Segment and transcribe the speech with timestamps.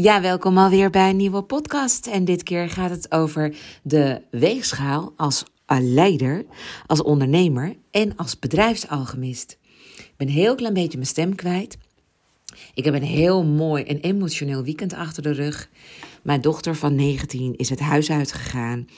[0.00, 2.06] Ja, welkom alweer bij een nieuwe podcast.
[2.06, 6.44] En dit keer gaat het over de weegschaal als leider,
[6.86, 9.58] als ondernemer en als bedrijfsalchemist.
[9.96, 11.78] Ik ben een heel klein beetje mijn stem kwijt.
[12.74, 15.68] Ik heb een heel mooi en emotioneel weekend achter de rug.
[16.22, 18.88] Mijn dochter van 19 is het huis uitgegaan.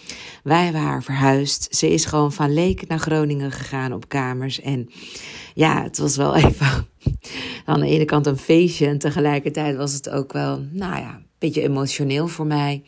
[0.42, 1.76] Wij hebben haar verhuisd.
[1.76, 4.60] Ze is gewoon van Leek naar Groningen gegaan op kamers.
[4.60, 4.90] En
[5.54, 6.86] ja, het was wel even
[7.64, 8.86] aan de ene kant een feestje.
[8.86, 12.82] En tegelijkertijd was het ook wel, nou ja, een beetje emotioneel voor mij.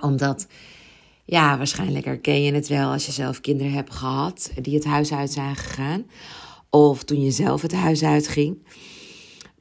[0.00, 0.46] Omdat,
[1.24, 5.12] ja, waarschijnlijk herken je het wel als je zelf kinderen hebt gehad die het huis
[5.12, 6.06] uit zijn gegaan.
[6.70, 8.66] Of toen je zelf het huis uitging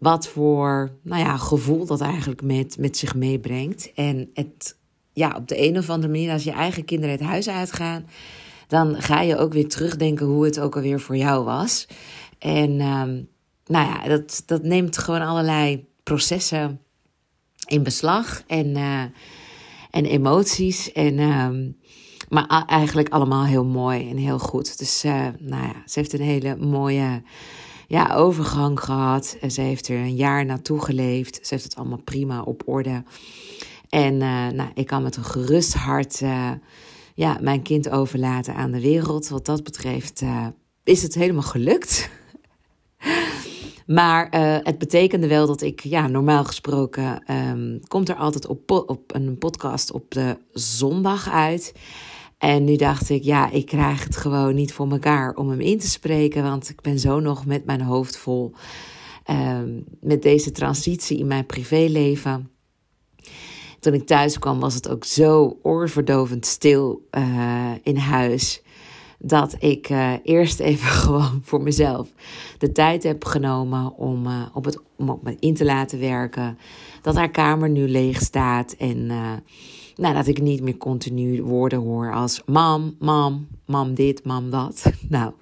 [0.02, 3.92] wat voor nou ja, gevoel dat eigenlijk met, met zich meebrengt.
[3.96, 4.78] En het,
[5.14, 8.06] ja, op de een of andere manier, als je eigen kinderen het huis uitgaan,
[8.68, 11.88] dan ga je ook weer terugdenken hoe het ook alweer voor jou was.
[12.40, 13.28] En um,
[13.66, 16.80] nou ja, dat, dat neemt gewoon allerlei processen
[17.68, 19.04] in beslag en, uh,
[19.92, 20.92] en emoties.
[20.92, 21.78] En, um,
[22.30, 24.78] maar eigenlijk allemaal heel mooi en heel goed.
[24.78, 27.22] Dus uh, nou ja, ze heeft een hele mooie
[27.92, 29.38] ja, overgang gehad.
[29.42, 31.36] En ze heeft er een jaar naartoe geleefd.
[31.36, 33.04] Ze heeft het allemaal prima op orde.
[33.90, 36.52] En uh, nou, ik kan met een gerust hart uh,
[37.16, 39.30] ja, mijn kind overlaten aan de wereld.
[39.30, 40.48] Wat dat betreft uh,
[40.84, 42.10] is het helemaal gelukt.
[43.86, 44.28] maar
[44.64, 49.38] het betekende wel dat ik, ja, normaal gesproken, um, komt er altijd op, op een
[49.38, 51.74] podcast op de zondag uit.
[52.42, 55.80] En nu dacht ik, ja, ik krijg het gewoon niet voor mekaar om hem in
[55.80, 58.54] te spreken, want ik ben zo nog met mijn hoofd vol
[59.30, 62.50] um, met deze transitie in mijn privéleven.
[63.80, 68.62] Toen ik thuis kwam was het ook zo oorverdovend stil uh, in huis.
[69.20, 72.10] Dat ik uh, eerst even gewoon voor mezelf
[72.58, 76.58] de tijd heb genomen om, uh, op het, om op me in te laten werken.
[77.02, 79.12] Dat haar kamer nu leeg staat en
[79.96, 84.84] nou, dat ik niet meer continu woorden hoor als mam, mam, mam dit, mam dat.
[85.10, 85.34] Nou,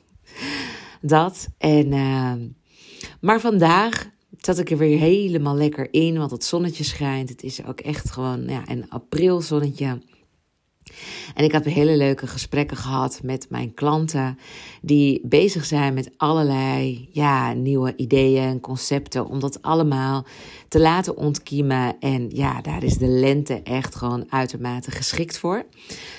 [1.01, 1.47] dat.
[1.57, 2.33] En, uh,
[3.21, 7.29] maar vandaag zat ik er weer helemaal lekker in, want het zonnetje schijnt.
[7.29, 10.01] Het is ook echt gewoon ja, een aprilzonnetje.
[11.35, 14.37] En ik heb hele leuke gesprekken gehad met mijn klanten
[14.81, 20.25] die bezig zijn met allerlei ja, nieuwe ideeën en concepten om dat allemaal
[20.67, 21.99] te laten ontkiemen.
[21.99, 25.65] En ja, daar is de lente echt gewoon uitermate geschikt voor.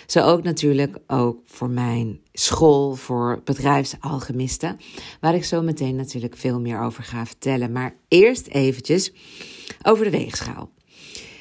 [0.07, 4.81] Zo ook natuurlijk ook voor mijn school voor bedrijfsalchemisten,
[5.21, 7.73] waar ik zo meteen natuurlijk veel meer over ga vertellen.
[7.73, 9.13] Maar eerst eventjes
[9.83, 10.71] over de weegschaal.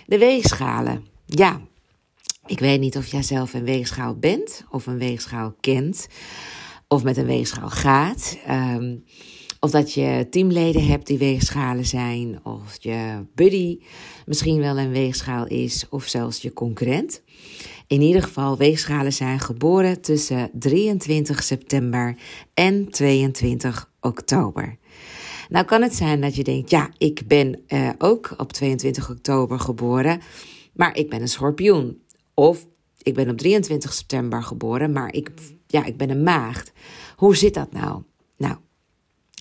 [0.05, 1.05] De weegschalen.
[1.25, 1.61] Ja,
[2.49, 6.07] ik weet niet of jij zelf een weegschaal bent of een weegschaal kent
[6.87, 8.37] of met een weegschaal gaat.
[8.49, 9.03] Um,
[9.59, 13.79] of dat je teamleden hebt die weegschalen zijn, of je buddy
[14.25, 17.21] misschien wel een weegschaal is, of zelfs je concurrent.
[17.87, 22.15] In ieder geval, weegschalen zijn geboren tussen 23 september
[22.53, 24.77] en 22 oktober.
[25.49, 29.59] Nou kan het zijn dat je denkt, ja, ik ben uh, ook op 22 oktober
[29.59, 30.21] geboren,
[30.73, 32.07] maar ik ben een schorpioen.
[32.39, 32.67] Of
[33.01, 35.31] ik ben op 23 september geboren, maar ik,
[35.67, 36.71] ja, ik ben een maagd.
[37.15, 38.03] Hoe zit dat nou?
[38.37, 38.55] Nou,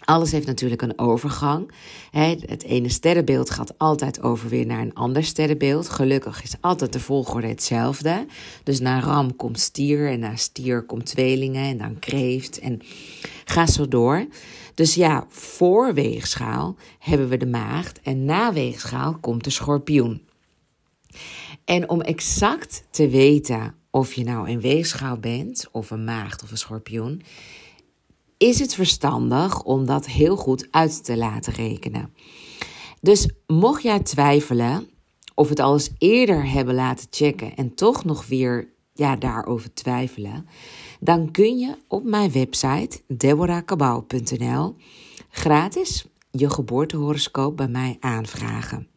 [0.04, 1.70] alles heeft natuurlijk een overgang.
[2.10, 5.88] Het ene sterrenbeeld gaat altijd over weer naar een ander sterrenbeeld.
[5.88, 8.26] Gelukkig is altijd de volgorde hetzelfde.
[8.62, 12.80] Dus na ram komt stier en na stier komt tweelingen en dan kreeft en
[13.44, 14.26] ga zo door.
[14.74, 20.26] Dus ja, voor weegschaal hebben we de maagd en na weegschaal komt de schorpioen.
[21.68, 26.50] En om exact te weten of je nou een weegschaal bent, of een maagd of
[26.50, 27.22] een schorpioen,
[28.38, 32.14] is het verstandig om dat heel goed uit te laten rekenen.
[33.00, 34.88] Dus mocht jij twijfelen
[35.34, 40.46] of het al eens eerder hebben laten checken en toch nog weer ja, daarover twijfelen,
[41.00, 44.76] dan kun je op mijn website deborahkabau.nl
[45.30, 48.88] gratis je geboortehoroscoop bij mij aanvragen.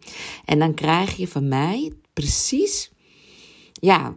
[0.45, 2.91] En dan krijg je van mij precies
[3.73, 4.15] ja,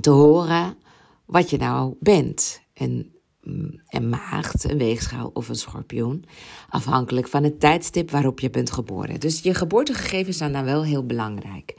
[0.00, 0.76] te horen
[1.24, 2.62] wat je nou bent.
[2.72, 3.18] En
[3.48, 6.24] Mm, en maagd, een weegschaal of een schorpioen.
[6.68, 9.20] Afhankelijk van het tijdstip waarop je bent geboren.
[9.20, 11.74] Dus je geboortegegevens zijn dan wel heel belangrijk.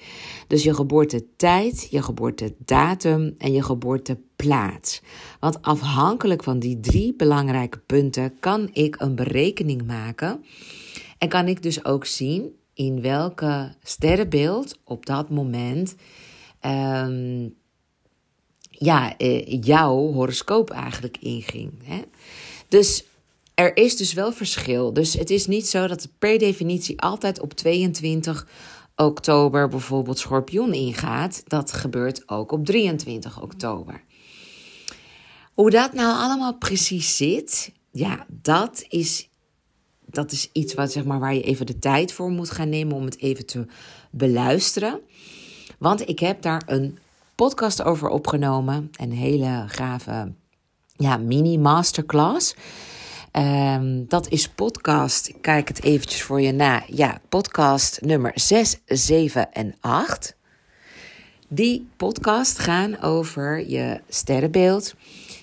[0.48, 5.02] Dus je geboortetijd, je geboortedatum en je geboorteplaats.
[5.40, 10.44] Want afhankelijk van die drie belangrijke punten kan ik een berekening maken.
[11.18, 15.96] En kan ik dus ook zien in welke sterrenbeeld op dat moment.
[16.66, 17.56] Um,
[18.70, 21.72] ja, eh, jouw horoscoop eigenlijk inging.
[21.84, 22.02] Hè?
[22.68, 23.04] Dus
[23.54, 24.94] er is dus wel verschil.
[24.94, 28.48] Dus het is niet zo dat het per definitie altijd op 22
[28.96, 34.04] oktober bijvoorbeeld schorpioen ingaat, dat gebeurt ook op 23 oktober.
[35.54, 39.29] Hoe dat nou allemaal precies zit, ja, dat is,
[40.11, 42.95] dat is iets wat, zeg maar, waar je even de tijd voor moet gaan nemen
[42.95, 43.65] om het even te
[44.09, 45.00] beluisteren.
[45.77, 46.97] Want ik heb daar een
[47.35, 50.31] podcast over opgenomen, een hele gave
[50.95, 52.56] ja, mini-masterclass.
[53.31, 56.83] Um, dat is podcast, ik kijk het eventjes voor je na.
[56.88, 60.35] Ja, podcast nummer 6, 7 en 8.
[61.47, 64.95] Die podcast gaan over je sterrenbeeld,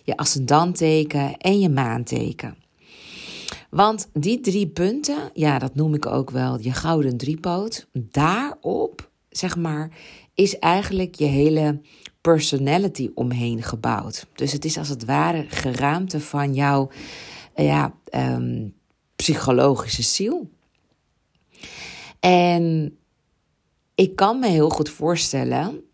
[0.05, 2.66] je ascendanteken en je maanteken.
[3.71, 7.89] Want die drie punten, ja, dat noem ik ook wel je gouden driepoot.
[7.93, 9.91] Daarop, zeg maar,
[10.35, 11.81] is eigenlijk je hele
[12.21, 14.27] personality omheen gebouwd.
[14.35, 16.91] Dus het is als het ware geraamte van jouw
[17.55, 18.75] ja, um,
[19.17, 20.51] psychologische ziel.
[22.21, 22.97] En
[23.95, 25.86] ik kan me heel goed voorstellen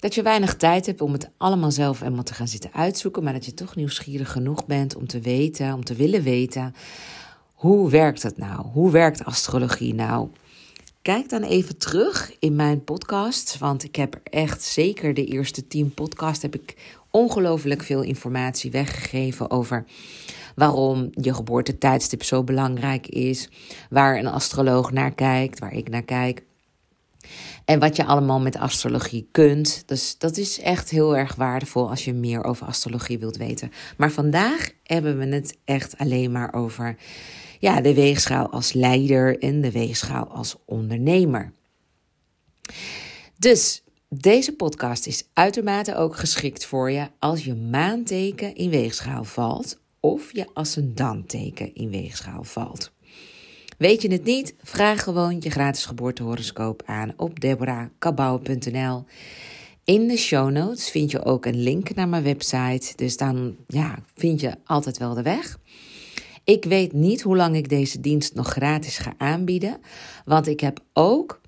[0.00, 3.32] dat je weinig tijd hebt om het allemaal zelf helemaal te gaan zitten uitzoeken, maar
[3.32, 6.74] dat je toch nieuwsgierig genoeg bent om te weten, om te willen weten,
[7.54, 8.66] hoe werkt het nou?
[8.66, 10.28] Hoe werkt astrologie nou?
[11.02, 15.94] Kijk dan even terug in mijn podcast, want ik heb echt zeker de eerste tien
[15.94, 19.84] podcasts heb ik ongelooflijk veel informatie weggegeven over
[20.54, 23.48] waarom je geboortetijdstip zo belangrijk is,
[23.90, 26.42] waar een astroloog naar kijkt, waar ik naar kijk.
[27.70, 29.82] En wat je allemaal met astrologie kunt.
[29.86, 33.72] Dus dat is echt heel erg waardevol als je meer over astrologie wilt weten.
[33.96, 36.96] Maar vandaag hebben we het echt alleen maar over
[37.58, 41.52] ja, de weegschaal als leider en de weegschaal als ondernemer.
[43.38, 49.80] Dus deze podcast is uitermate ook geschikt voor je als je maanteken in weegschaal valt
[50.00, 52.92] of je ascendanteken in weegschaal valt.
[53.80, 54.54] Weet je het niet?
[54.62, 59.04] Vraag gewoon je gratis geboortehoroscoop aan op deborahkabau.nl.
[59.84, 63.98] In de show notes vind je ook een link naar mijn website, dus dan ja,
[64.14, 65.58] vind je altijd wel de weg.
[66.44, 69.78] Ik weet niet hoe lang ik deze dienst nog gratis ga aanbieden,
[70.24, 71.40] want ik heb ook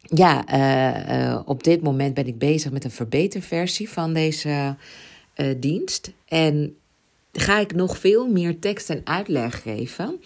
[0.00, 4.76] ja, uh, uh, op dit moment ben ik bezig met een verbeterversie van deze
[5.36, 6.12] uh, dienst.
[6.26, 6.76] En
[7.32, 10.20] ga ik nog veel meer tekst en uitleg geven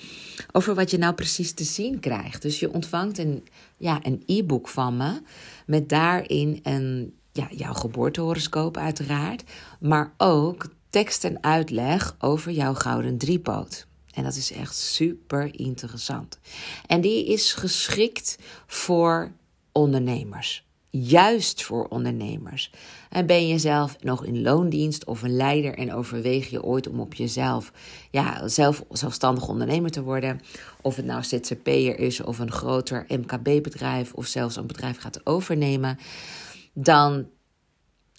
[0.52, 2.43] over wat je nou precies te zien krijgt.
[2.43, 3.44] Dus je ontvangt een
[3.76, 5.23] ja, een e-book van me
[5.67, 9.43] met daarin een, ja, jouw geboortehoroscoop uiteraard,
[9.81, 13.87] maar ook tekst en uitleg over jouw gouden driepoot.
[14.14, 16.38] En dat is echt super interessant.
[16.87, 19.32] En die is geschikt voor
[19.73, 22.73] ondernemers juist voor ondernemers.
[23.09, 27.01] En ben je zelf nog in loondienst of een leider en overweeg je ooit om
[27.01, 27.73] op jezelf,
[28.11, 30.41] ja, zelf zelfstandig ondernemer te worden,
[30.81, 35.99] of het nou ZZP'er is of een groter MKB-bedrijf of zelfs een bedrijf gaat overnemen,
[36.73, 37.27] dan,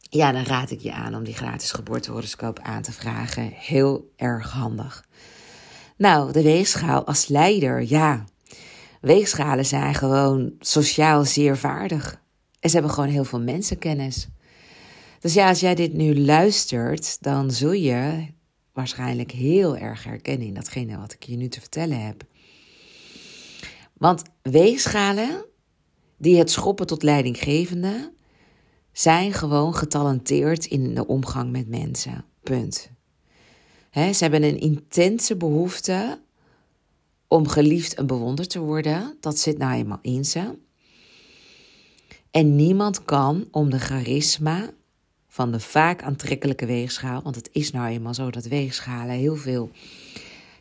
[0.09, 3.51] ja, dan raad ik je aan om die gratis geboortehoroscoop aan te vragen.
[3.55, 5.05] Heel erg handig.
[5.97, 8.25] Nou, de weegschaal als leider, ja.
[9.01, 12.20] Weegschalen zijn gewoon sociaal zeer vaardig.
[12.61, 14.27] En ze hebben gewoon heel veel mensenkennis.
[15.19, 18.27] Dus ja, als jij dit nu luistert, dan zul je
[18.73, 22.23] waarschijnlijk heel erg herkennen in datgene wat ik je nu te vertellen heb.
[23.93, 25.45] Want weegschalen
[26.17, 28.13] die het schoppen tot leidinggevende
[28.91, 32.25] zijn gewoon getalenteerd in de omgang met mensen.
[32.43, 32.89] Punt.
[33.91, 36.21] ze hebben een intense behoefte
[37.27, 39.17] om geliefd en bewonderd te worden.
[39.19, 40.57] Dat zit nou eenmaal in ze.
[42.31, 44.69] En niemand kan om de charisma
[45.27, 49.71] van de vaak aantrekkelijke weegschaal, want het is nou eenmaal zo dat weegschalen heel veel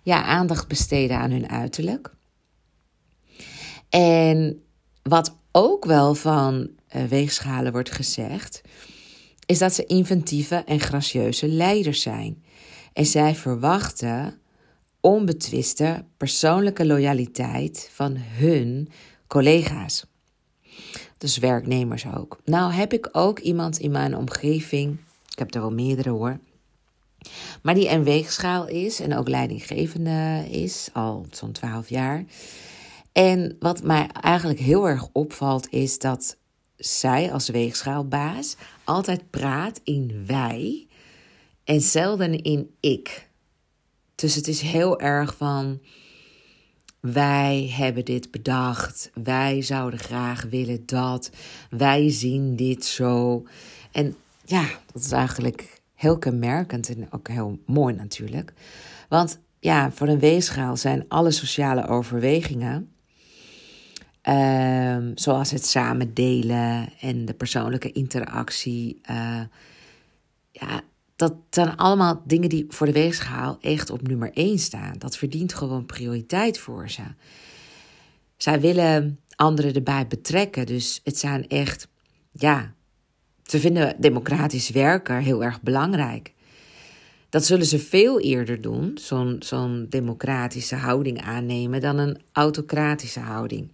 [0.03, 2.15] ja, aandacht besteden aan hun uiterlijk.
[3.89, 4.63] En
[5.03, 8.61] wat ook wel van uh, weegschalen wordt gezegd,
[9.47, 12.45] is dat ze inventieve en gracieuze leiders zijn.
[12.93, 14.41] En zij verwachten
[15.01, 18.89] onbetwiste persoonlijke loyaliteit van hun
[19.27, 20.10] collega's.
[21.21, 22.41] Dus werknemers ook.
[22.45, 24.99] Nou heb ik ook iemand in mijn omgeving,
[25.31, 26.39] ik heb er wel meerdere hoor,
[27.63, 32.25] maar die een weegschaal is en ook leidinggevende is, al zo'n 12 jaar.
[33.13, 36.37] En wat mij eigenlijk heel erg opvalt is dat
[36.77, 40.87] zij als weegschaalbaas altijd praat in wij
[41.65, 43.29] en zelden in ik.
[44.15, 45.81] Dus het is heel erg van
[47.01, 49.11] wij hebben dit bedacht.
[49.23, 51.31] Wij zouden graag willen dat.
[51.71, 53.45] Wij zien dit zo.
[53.93, 58.53] En ja, dat is eigenlijk heel kenmerkend en ook heel mooi natuurlijk.
[59.09, 62.91] Want ja, voor een weegschaal zijn alle sociale overwegingen
[64.23, 69.01] Ehm, zoals het samen delen en de persoonlijke interactie.
[69.11, 69.41] Uh,
[70.51, 70.81] ja,
[71.21, 74.95] dat zijn allemaal dingen die voor de weegschaal echt op nummer 1 staan.
[74.99, 77.03] Dat verdient gewoon prioriteit voor ze.
[78.37, 80.67] Zij willen anderen erbij betrekken.
[80.67, 81.89] Dus het zijn echt,
[82.33, 82.75] ja,
[83.45, 86.33] ze vinden democratisch werken heel erg belangrijk.
[87.29, 93.71] Dat zullen ze veel eerder doen, zo'n zo'n democratische houding aannemen, dan een autocratische houding.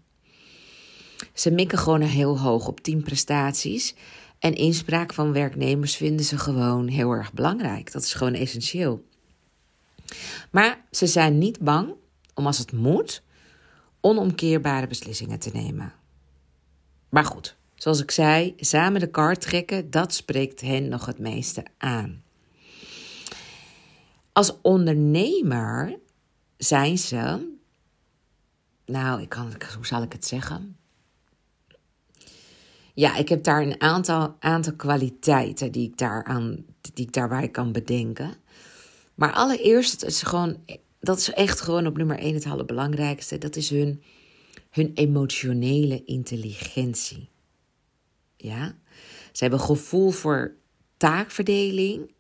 [1.33, 3.95] Ze mikken gewoon heel hoog op teamprestaties.
[4.39, 7.93] En inspraak van werknemers vinden ze gewoon heel erg belangrijk.
[7.93, 9.05] Dat is gewoon essentieel.
[10.51, 11.95] Maar ze zijn niet bang
[12.35, 13.23] om als het moet
[14.01, 15.93] onomkeerbare beslissingen te nemen.
[17.09, 21.65] Maar goed, zoals ik zei, samen de kar trekken, dat spreekt hen nog het meeste
[21.79, 22.23] aan.
[24.33, 25.99] Als ondernemer
[26.57, 27.53] zijn ze,
[28.85, 30.77] nou, ik kan, hoe zal ik het zeggen?
[32.97, 37.73] Ja, ik heb daar een aantal, aantal kwaliteiten die ik, daaraan, die ik daarbij kan
[37.73, 38.35] bedenken.
[39.15, 40.57] Maar allereerst, is gewoon,
[41.01, 43.39] dat is echt gewoon op nummer één het allerbelangrijkste.
[43.39, 44.03] Dat is hun,
[44.71, 47.29] hun emotionele intelligentie.
[48.37, 48.77] Ja,
[49.33, 50.57] ze hebben gevoel voor
[50.97, 52.15] taakverdeling.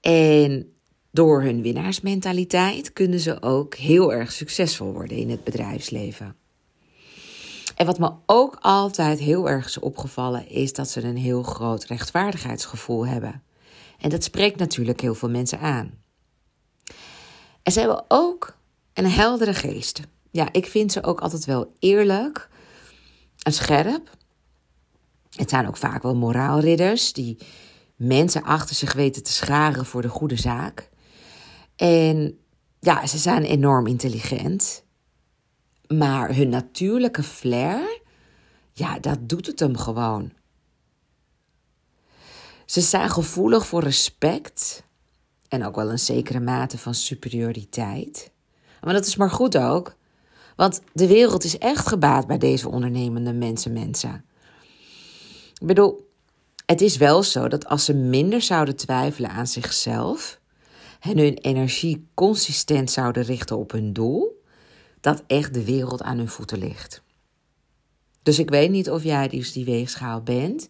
[0.00, 0.72] En
[1.10, 6.36] door hun winnaarsmentaliteit kunnen ze ook heel erg succesvol worden in het bedrijfsleven.
[7.76, 11.84] En wat me ook altijd heel erg is opgevallen, is dat ze een heel groot
[11.84, 13.42] rechtvaardigheidsgevoel hebben.
[13.98, 15.90] En dat spreekt natuurlijk heel veel mensen aan.
[17.62, 18.56] En ze hebben ook
[18.92, 20.00] een heldere geest.
[20.30, 22.48] Ja, ik vind ze ook altijd wel eerlijk
[23.42, 24.16] en scherp.
[25.30, 27.38] Het zijn ook vaak wel moraalridders die
[27.96, 30.90] mensen achter zich weten te scharen voor de goede zaak.
[31.76, 32.38] En
[32.80, 34.81] ja, ze zijn enorm intelligent.
[35.92, 38.00] Maar hun natuurlijke flair,
[38.72, 40.32] ja, dat doet het hem gewoon.
[42.66, 44.84] Ze zijn gevoelig voor respect
[45.48, 48.30] en ook wel een zekere mate van superioriteit.
[48.80, 49.96] Maar dat is maar goed ook,
[50.56, 54.24] want de wereld is echt gebaat bij deze ondernemende mensen, mensen.
[55.60, 56.10] Ik bedoel,
[56.66, 60.40] het is wel zo dat als ze minder zouden twijfelen aan zichzelf
[61.00, 64.41] en hun energie consistent zouden richten op hun doel,
[65.02, 67.02] dat echt de wereld aan hun voeten ligt.
[68.22, 70.68] Dus ik weet niet of jij dus die weegschaal bent,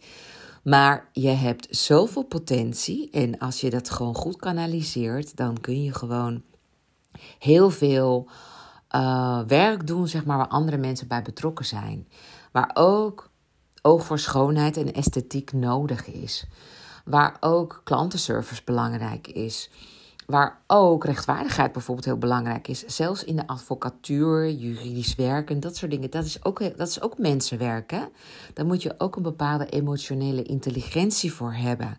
[0.62, 5.94] maar je hebt zoveel potentie en als je dat gewoon goed kanaliseert, dan kun je
[5.94, 6.42] gewoon
[7.38, 8.28] heel veel
[8.96, 12.08] uh, werk doen, zeg maar, waar andere mensen bij betrokken zijn.
[12.52, 13.30] Waar ook
[13.82, 16.46] oog voor schoonheid en esthetiek nodig is.
[17.04, 19.70] Waar ook klantenservice belangrijk is.
[20.26, 22.86] Waar ook rechtvaardigheid bijvoorbeeld heel belangrijk is.
[22.86, 26.10] Zelfs in de advocatuur, juridisch werken, dat soort dingen.
[26.10, 27.90] Dat is ook, dat is ook mensenwerk.
[27.90, 28.04] Hè?
[28.54, 31.98] Daar moet je ook een bepaalde emotionele intelligentie voor hebben.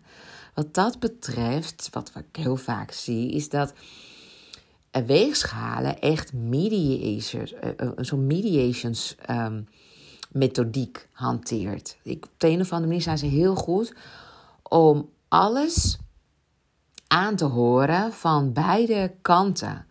[0.54, 3.72] Wat dat betreft, wat ik heel vaak zie, is dat
[5.06, 9.68] weegschalen echt mediators, uh, uh, zo'n mediations um,
[10.30, 11.96] methodiek hanteert.
[12.02, 13.94] Ik, op de een of andere manier zijn ze heel goed
[14.62, 15.98] om alles
[17.06, 19.86] aan te horen van beide kanten.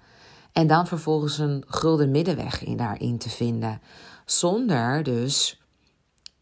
[0.51, 3.82] En dan vervolgens een gulden middenweg in daarin te vinden.
[4.25, 5.62] Zonder dus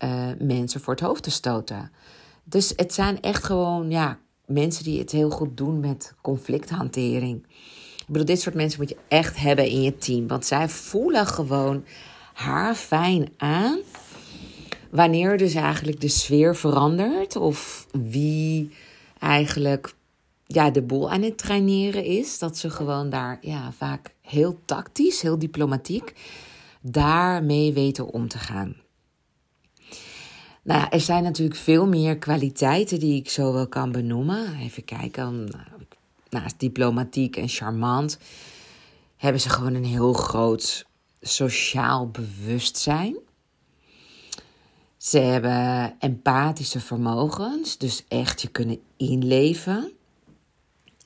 [0.04, 1.92] uh, mensen voor het hoofd te stoten.
[2.44, 7.46] Dus het zijn echt gewoon ja, mensen die het heel goed doen met conflicthantering.
[7.98, 10.28] Ik bedoel, dit soort mensen moet je echt hebben in je team.
[10.28, 11.86] Want zij voelen gewoon
[12.34, 13.80] haar fijn aan.
[14.90, 17.36] Wanneer dus eigenlijk de sfeer verandert.
[17.36, 18.72] Of wie
[19.20, 19.94] eigenlijk
[20.54, 22.40] ja, de boel aan het traineren is.
[22.40, 26.14] Dat ze gewoon daar ja, vaak heel tactisch, heel diplomatiek
[26.82, 28.76] daarmee weten om te gaan.
[30.64, 34.56] Nou er zijn natuurlijk veel meer kwaliteiten die ik zo wel kan benoemen.
[34.60, 35.50] Even kijken.
[36.30, 38.18] Naast diplomatiek en charmant
[39.18, 40.86] hebben ze gewoon een heel groot
[41.22, 43.16] sociaal bewustzijn.
[44.98, 49.92] Ze hebben empathische vermogens, dus echt je kunnen inleven.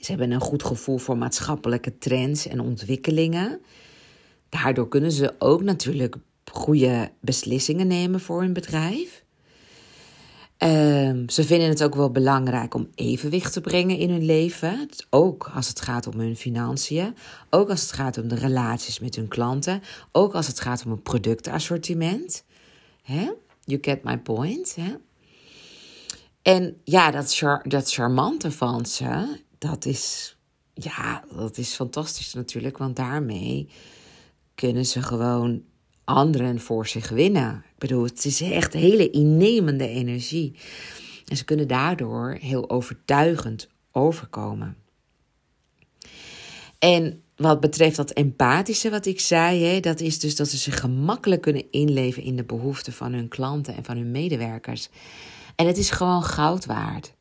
[0.06, 3.62] Ze hebben een goed gevoel voor maatschappelijke trends en ontwikkelingen.
[4.50, 6.16] Daardoor kunnen ze ook natuurlijk
[6.52, 9.24] goede beslissingen nemen voor hun bedrijf.
[10.58, 14.90] Um, ze vinden het ook wel belangrijk om evenwicht te brengen in hun leven.
[15.10, 17.16] Ook als het gaat om hun financiën.
[17.50, 19.82] Ook als het gaat om de relaties met hun klanten.
[20.12, 22.44] Ook als het gaat om een productassortiment.
[23.04, 23.32] Hè?
[23.64, 24.78] You get my point.
[26.42, 30.38] En ja, dat, dat charmante van ze, dat is,
[30.74, 32.78] ja, dat is fantastisch natuurlijk.
[32.78, 33.70] Want daarmee
[34.56, 35.64] kunnen ze gewoon
[36.04, 37.64] anderen voor zich winnen.
[37.74, 40.56] Ik bedoel, het is echt hele innemende energie.
[41.26, 44.78] En ze kunnen daardoor heel overtuigend overkomen.
[46.80, 50.80] En wat betreft dat empathische wat ik zei, hè, dat is dus dat ze zich
[50.80, 54.90] gemakkelijk kunnen inleven in de behoeften van hun klanten en van hun medewerkers.
[55.56, 57.14] En het is gewoon goud waard.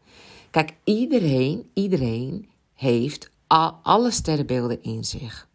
[0.54, 5.48] Kijk, iedereen, iedereen heeft al, alle sterrenbeelden in zich.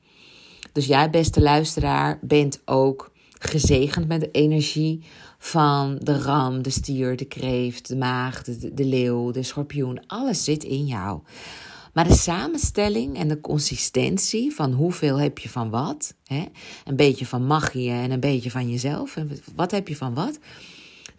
[0.74, 5.04] Dus jij, beste luisteraar, bent ook gezegend met de energie
[5.38, 10.08] van de ram, de stier, de kreeft, de maag, de, de leeuw, de schorpioen.
[10.08, 11.20] Alles zit in jou.
[11.94, 16.46] Maar de samenstelling en de consistentie van hoeveel heb je van wat, hè?
[16.86, 20.40] een beetje van magie en een beetje van jezelf, en wat heb je van wat,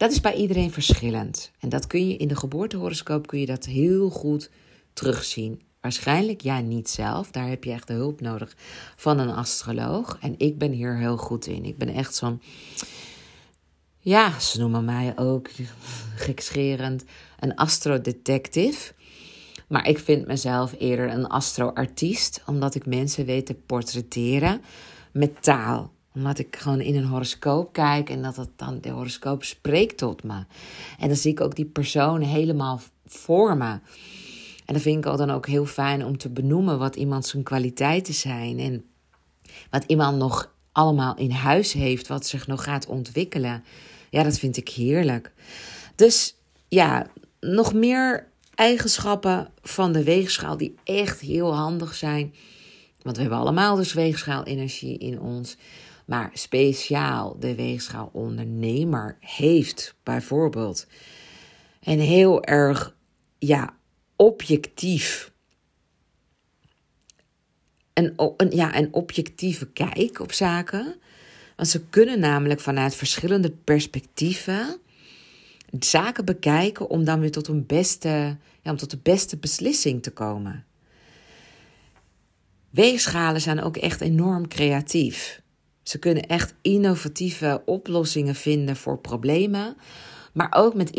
[0.00, 1.50] dat is bij iedereen verschillend.
[1.58, 4.50] En dat kun je in de geboortehoroscoop kun je dat heel goed
[4.92, 5.62] terugzien.
[5.80, 8.56] Waarschijnlijk jij niet zelf, daar heb je echt de hulp nodig
[8.96, 10.18] van een astroloog.
[10.20, 11.64] En ik ben hier heel goed in.
[11.64, 12.42] Ik ben echt zo'n,
[13.98, 15.50] ja, ze noemen mij ook
[16.16, 17.04] gekscherend,
[17.38, 18.92] een astrodetective.
[19.68, 24.62] Maar ik vind mezelf eerder een astroartiest, omdat ik mensen weet te portretteren
[25.12, 25.92] met taal.
[26.14, 30.22] Omdat ik gewoon in een horoscoop kijk en dat het dan, de horoscoop spreekt tot
[30.22, 30.44] me.
[30.98, 33.78] En dan zie ik ook die persoon helemaal voor me.
[34.64, 38.14] En dan vind ik dan ook heel fijn om te benoemen wat iemand zijn kwaliteiten
[38.14, 38.58] zijn.
[38.58, 38.84] En
[39.70, 43.64] wat iemand nog allemaal in huis heeft, wat zich nog gaat ontwikkelen.
[44.10, 45.32] Ja, dat vind ik heerlijk.
[45.94, 46.36] Dus
[46.68, 47.06] ja,
[47.40, 52.34] nog meer eigenschappen van de weegschaal die echt heel handig zijn.
[53.02, 55.56] Want we hebben allemaal dus weegschaal-energie in ons.
[56.10, 60.86] Maar speciaal de weegschaal ondernemer heeft bijvoorbeeld
[61.80, 62.96] een heel erg
[63.38, 63.76] ja,
[64.16, 65.32] objectief.
[67.92, 68.14] Een,
[68.50, 70.96] ja, een objectieve kijk op zaken.
[71.56, 74.80] Want ze kunnen namelijk vanuit verschillende perspectieven
[75.78, 80.10] zaken bekijken om dan weer tot een beste, ja, om tot de beste beslissing te
[80.10, 80.64] komen.
[82.70, 85.42] Weegschalen zijn ook echt enorm creatief.
[85.90, 89.76] Ze kunnen echt innovatieve oplossingen vinden voor problemen,
[90.32, 90.90] maar ook met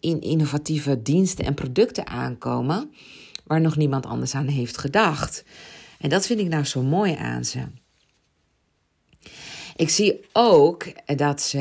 [0.00, 2.92] innovatieve diensten en producten aankomen
[3.44, 5.44] waar nog niemand anders aan heeft gedacht.
[5.98, 7.60] En dat vind ik nou zo mooi aan ze.
[9.76, 11.58] Ik zie ook dat ze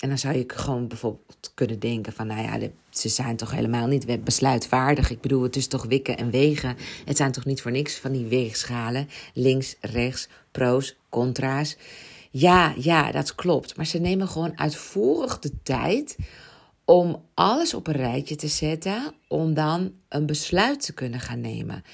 [0.00, 3.86] en dan zou je gewoon bijvoorbeeld kunnen denken van, nou ja, ze zijn toch helemaal
[3.86, 5.10] niet besluitvaardig.
[5.10, 6.76] Ik bedoel, het is toch wikken en wegen.
[7.04, 9.08] Het zijn toch niet voor niks van die weegschalen.
[9.34, 11.76] Links, rechts, pro's, contra's.
[12.30, 13.76] Ja, ja, dat klopt.
[13.76, 16.16] Maar ze nemen gewoon uitvoerig de tijd
[16.84, 21.84] om alles op een rijtje te zetten, om dan een besluit te kunnen gaan nemen.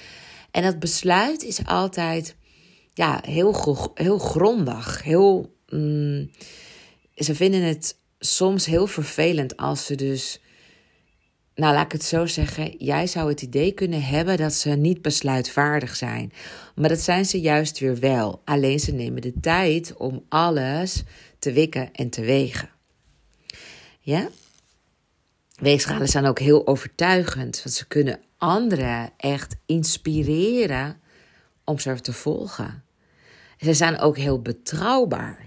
[0.50, 2.36] En dat besluit is altijd
[2.94, 5.54] ja, heel, heel grondig, heel...
[5.68, 6.30] Mm,
[7.14, 10.40] ze vinden het soms heel vervelend als ze dus.
[11.56, 12.76] Nou, laat ik het zo zeggen.
[12.78, 16.32] Jij zou het idee kunnen hebben dat ze niet besluitvaardig zijn.
[16.74, 18.42] Maar dat zijn ze juist weer wel.
[18.44, 21.02] Alleen ze nemen de tijd om alles
[21.38, 22.68] te wikken en te wegen.
[24.00, 24.28] Ja?
[25.56, 27.62] Weegschalen zijn ook heel overtuigend.
[27.62, 31.00] Want ze kunnen anderen echt inspireren
[31.64, 32.84] om ze te volgen.
[33.60, 35.46] Ze zijn ook heel betrouwbaar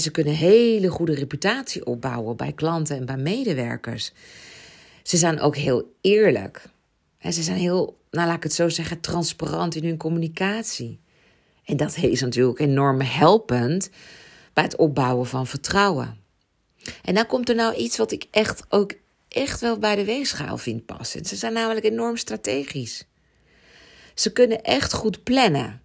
[0.00, 4.12] ze kunnen hele goede reputatie opbouwen bij klanten en bij medewerkers.
[5.02, 6.68] Ze zijn ook heel eerlijk.
[7.20, 11.00] ze zijn heel, nou laat ik het zo zeggen, transparant in hun communicatie.
[11.64, 13.90] En dat is natuurlijk enorm helpend
[14.52, 16.20] bij het opbouwen van vertrouwen.
[17.02, 18.92] En dan komt er nou iets wat ik echt ook
[19.28, 21.24] echt wel bij de weegschaal vind passen.
[21.24, 23.06] Ze zijn namelijk enorm strategisch.
[24.14, 25.82] Ze kunnen echt goed plannen.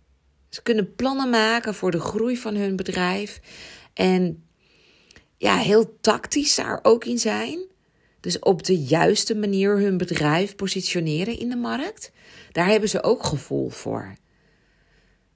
[0.50, 3.40] Ze kunnen plannen maken voor de groei van hun bedrijf.
[3.94, 4.44] En
[5.38, 7.66] ja, heel tactisch daar ook in zijn.
[8.28, 12.12] Dus op de juiste manier hun bedrijf positioneren in de markt.
[12.52, 14.16] Daar hebben ze ook gevoel voor.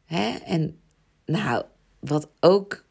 [0.05, 0.37] Hè?
[0.45, 0.79] En
[1.25, 1.65] nou,
[1.99, 2.83] wat ook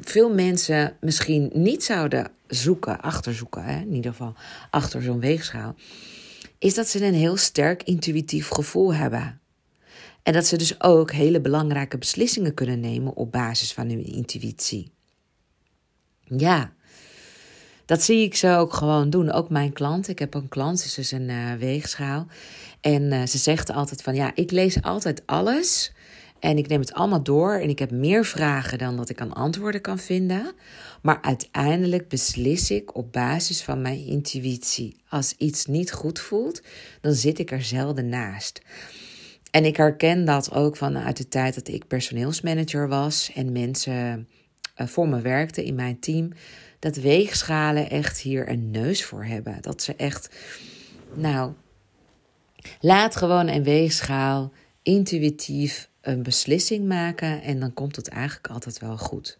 [0.00, 3.80] veel mensen misschien niet zouden zoeken, achterzoeken, hè?
[3.80, 4.34] in ieder geval
[4.70, 5.74] achter zo'n weegschaal,
[6.58, 9.40] is dat ze een heel sterk intuïtief gevoel hebben.
[10.22, 14.90] En dat ze dus ook hele belangrijke beslissingen kunnen nemen op basis van hun intuïtie.
[16.24, 16.72] Ja,
[17.90, 19.32] dat zie ik ze ook gewoon doen.
[19.32, 20.08] Ook mijn klant.
[20.08, 22.26] Ik heb een klant, ze is een uh, weegschaal.
[22.80, 25.92] En uh, ze zegt altijd van ja, ik lees altijd alles.
[26.38, 27.52] En ik neem het allemaal door.
[27.52, 30.52] En ik heb meer vragen dan dat ik aan antwoorden kan vinden.
[31.02, 34.96] Maar uiteindelijk beslis ik op basis van mijn intuïtie.
[35.08, 36.62] Als iets niet goed voelt,
[37.00, 38.60] dan zit ik er zelden naast.
[39.50, 44.28] En ik herken dat ook vanuit de tijd dat ik personeelsmanager was en mensen
[44.80, 46.32] uh, voor me werkte in mijn team,
[46.80, 49.58] dat weegschalen echt hier een neus voor hebben.
[49.60, 50.36] Dat ze echt,
[51.14, 51.52] nou,
[52.80, 58.98] laat gewoon een weegschaal intuïtief een beslissing maken en dan komt het eigenlijk altijd wel
[58.98, 59.38] goed.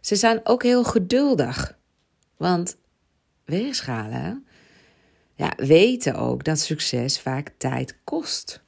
[0.00, 1.78] Ze zijn ook heel geduldig,
[2.36, 2.76] want
[3.44, 4.46] weegschalen
[5.34, 8.62] ja, weten ook dat succes vaak tijd kost.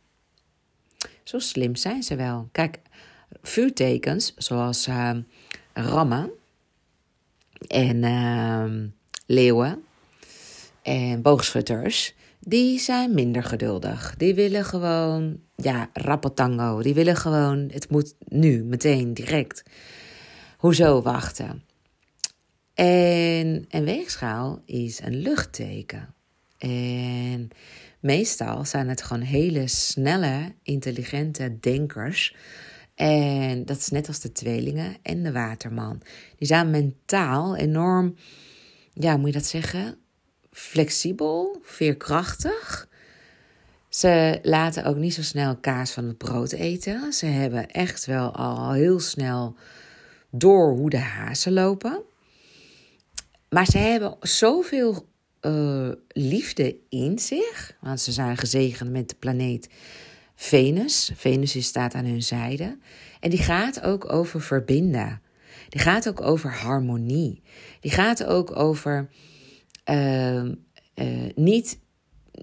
[1.23, 2.49] Zo slim zijn ze wel.
[2.53, 2.79] Kijk,
[3.43, 5.11] vuurtekens zoals uh,
[5.73, 6.31] rammen
[7.67, 8.89] en uh,
[9.27, 9.85] leeuwen
[10.83, 14.15] en boogschutters, die zijn minder geduldig.
[14.17, 16.83] Die willen gewoon, ja, rappetango.
[16.83, 19.63] Die willen gewoon, het moet nu, meteen, direct.
[20.57, 21.65] Hoezo wachten?
[22.75, 26.15] En een weegschaal is een luchtteken.
[26.59, 27.49] En
[28.01, 32.37] meestal zijn het gewoon hele snelle, intelligente denkers.
[32.97, 36.03] En dat is net als de tweelingen en de waterman.
[36.39, 38.17] Die zijn mentaal enorm,
[38.93, 39.99] ja, moet je dat zeggen?
[40.51, 42.89] Flexibel, veerkrachtig.
[43.89, 47.13] Ze laten ook niet zo snel kaas van het brood eten.
[47.13, 49.57] Ze hebben echt wel al heel snel
[50.31, 52.03] door hoe de hazen lopen.
[53.49, 55.09] Maar ze hebben zoveel
[55.41, 57.77] uh, liefde in zich.
[57.81, 59.69] Want ze zijn gezegend met de planeet
[60.37, 61.11] Venus.
[61.15, 62.79] Venus staat aan hun zijde.
[63.21, 65.21] En die gaat ook over verbinden.
[65.69, 67.43] Die gaat ook over harmonie.
[67.81, 69.09] Die gaat ook over
[69.91, 70.55] uh, uh,
[71.35, 71.79] niet,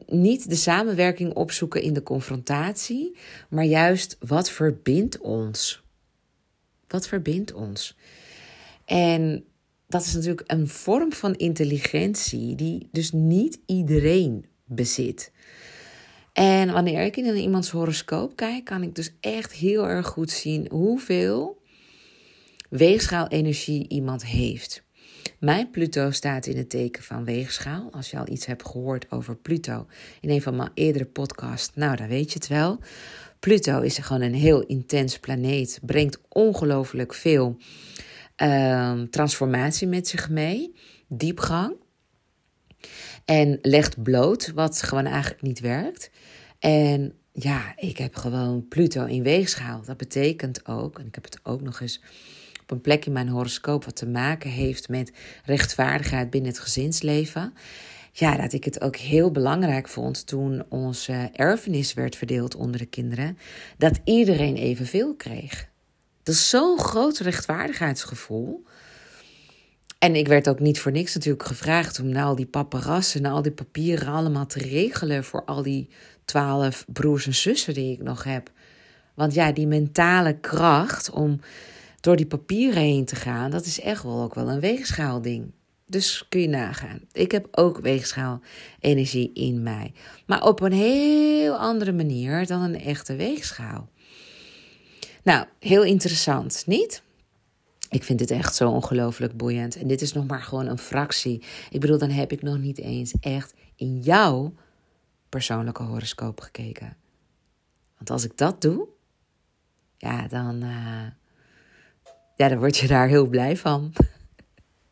[0.07, 3.17] niet de samenwerking opzoeken in de confrontatie,
[3.49, 5.83] maar juist wat verbindt ons.
[6.87, 7.97] Wat verbindt ons?
[8.85, 9.45] En
[9.87, 15.31] dat is natuurlijk een vorm van intelligentie die dus niet iedereen bezit.
[16.33, 20.67] En wanneer ik in iemands horoscoop kijk, kan ik dus echt heel erg goed zien
[20.71, 21.61] hoeveel
[22.69, 24.83] weegschaal-energie iemand heeft.
[25.39, 27.89] Mijn Pluto staat in het teken van weegschaal.
[27.91, 29.87] Als je al iets hebt gehoord over Pluto
[30.21, 32.79] in een van mijn eerdere podcasts, nou dan weet je het wel.
[33.39, 37.57] Pluto is gewoon een heel intens planeet, brengt ongelooflijk veel
[38.35, 40.75] Ehm, transformatie met zich mee,
[41.07, 41.75] diepgang.
[43.25, 46.09] En legt bloot wat gewoon eigenlijk niet werkt.
[46.63, 49.81] En ja, ik heb gewoon Pluto in weegschaal.
[49.85, 52.01] Dat betekent ook, en ik heb het ook nog eens
[52.61, 55.11] op een plek in mijn horoscoop wat te maken heeft met
[55.45, 57.53] rechtvaardigheid binnen het gezinsleven.
[58.11, 62.85] Ja, dat ik het ook heel belangrijk vond toen onze erfenis werd verdeeld onder de
[62.85, 63.37] kinderen,
[63.77, 65.69] dat iedereen evenveel kreeg.
[66.23, 68.63] Dat is zo'n groot rechtvaardigheidsgevoel.
[70.03, 73.31] En ik werd ook niet voor niks natuurlijk gevraagd om nou al die paparassen en
[73.31, 75.89] al die papieren allemaal te regelen voor al die
[76.25, 78.51] twaalf broers en zussen die ik nog heb.
[79.13, 81.39] Want ja, die mentale kracht om
[81.99, 85.51] door die papieren heen te gaan, dat is echt wel ook wel een weegschaalding.
[85.87, 86.99] Dus kun je nagaan.
[87.11, 89.93] Ik heb ook weegschaal-energie in mij.
[90.25, 93.89] Maar op een heel andere manier dan een echte weegschaal.
[95.23, 97.03] Nou, heel interessant, niet?
[97.93, 99.75] Ik vind dit echt zo ongelooflijk boeiend.
[99.75, 101.43] En dit is nog maar gewoon een fractie.
[101.69, 104.53] Ik bedoel, dan heb ik nog niet eens echt in jouw
[105.29, 106.97] persoonlijke horoscoop gekeken.
[107.95, 108.87] Want als ik dat doe,
[109.97, 111.05] ja, dan, uh,
[112.35, 113.93] ja, dan word je daar heel blij van.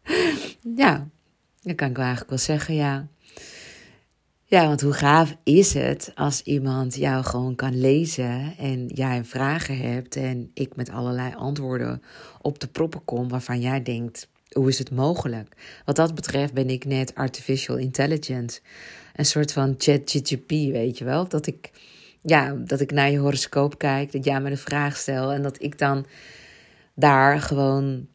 [0.83, 1.07] ja,
[1.61, 3.07] dan kan ik wel eigenlijk wel zeggen, ja.
[4.51, 9.77] Ja, want hoe gaaf is het als iemand jou gewoon kan lezen en jij vragen
[9.77, 12.01] hebt en ik met allerlei antwoorden
[12.41, 15.55] op de proppen kom waarvan jij denkt, hoe is het mogelijk?
[15.85, 18.59] Wat dat betreft ben ik net artificial intelligence,
[19.15, 21.27] een soort van chat-GTP, weet je wel?
[21.27, 21.71] Dat ik,
[22.21, 25.63] ja, dat ik naar je horoscoop kijk, dat jij me de vraag stel en dat
[25.63, 26.05] ik dan
[26.93, 28.07] daar gewoon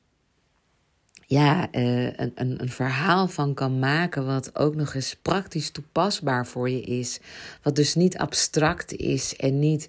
[1.26, 6.46] ja, uh, een, een, een verhaal van kan maken, wat ook nog eens praktisch toepasbaar
[6.46, 7.20] voor je is.
[7.62, 9.88] Wat dus niet abstract is en niet,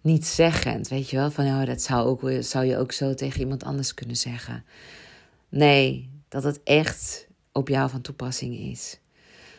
[0.00, 0.88] niet zeggend.
[0.88, 3.94] Weet je wel, van oh, dat zou, ook, zou je ook zo tegen iemand anders
[3.94, 4.64] kunnen zeggen.
[5.48, 8.98] Nee, dat het echt op jou van toepassing is.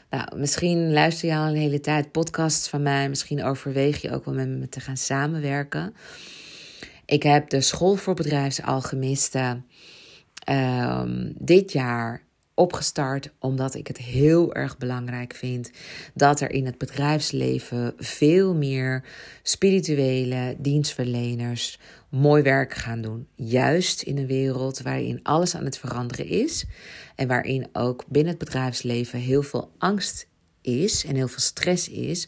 [0.09, 3.09] Nou, misschien luister je al een hele tijd podcasts van mij.
[3.09, 5.95] Misschien overweeg je ook wel met me te gaan samenwerken.
[7.05, 9.65] Ik heb de School voor Bedrijfsalchemisten
[10.45, 15.71] um, dit jaar opgestart omdat ik het heel erg belangrijk vind
[16.13, 19.03] dat er in het bedrijfsleven veel meer
[19.43, 21.79] spirituele dienstverleners
[22.09, 23.27] mooi werk gaan doen.
[23.35, 26.65] Juist in een wereld waarin alles aan het veranderen is
[27.15, 30.27] en waarin ook binnen het bedrijfsleven heel veel angst
[30.61, 32.27] is en heel veel stress is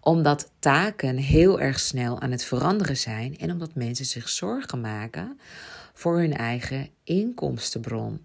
[0.00, 5.38] omdat taken heel erg snel aan het veranderen zijn en omdat mensen zich zorgen maken
[5.94, 8.24] voor hun eigen inkomstenbron.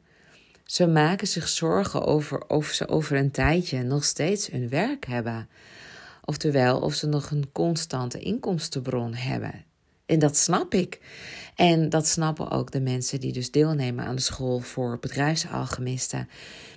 [0.66, 5.50] Ze maken zich zorgen over of ze over een tijdje nog steeds hun werk hebben.
[6.26, 9.64] Oftewel, of ze nog een constante inkomstenbron hebben.
[10.06, 11.00] En dat snap ik.
[11.56, 16.30] En dat snappen ook de mensen die dus deelnemen aan de school voor bedrijfsalchemisten.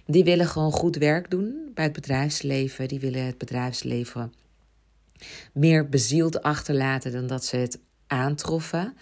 [0.07, 2.88] Die willen gewoon goed werk doen bij het bedrijfsleven.
[2.88, 4.33] Die willen het bedrijfsleven
[5.52, 8.96] meer bezield achterlaten dan dat ze het aantroffen.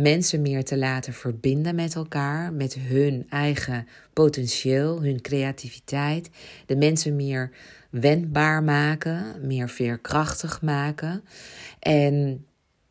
[0.00, 6.30] Mensen meer te laten verbinden met elkaar, met hun eigen potentieel, hun creativiteit.
[6.66, 7.50] De mensen meer
[7.90, 11.24] wendbaar maken, meer veerkrachtig maken.
[11.78, 12.46] En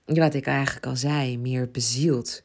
[0.05, 2.43] wat ik eigenlijk al zei, meer bezield.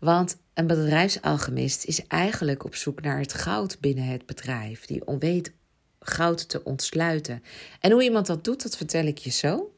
[0.00, 4.86] Want een bedrijfsalchemist is eigenlijk op zoek naar het goud binnen het bedrijf.
[4.86, 5.52] Die weet
[6.00, 7.42] goud te ontsluiten.
[7.80, 9.73] En hoe iemand dat doet, dat vertel ik je zo.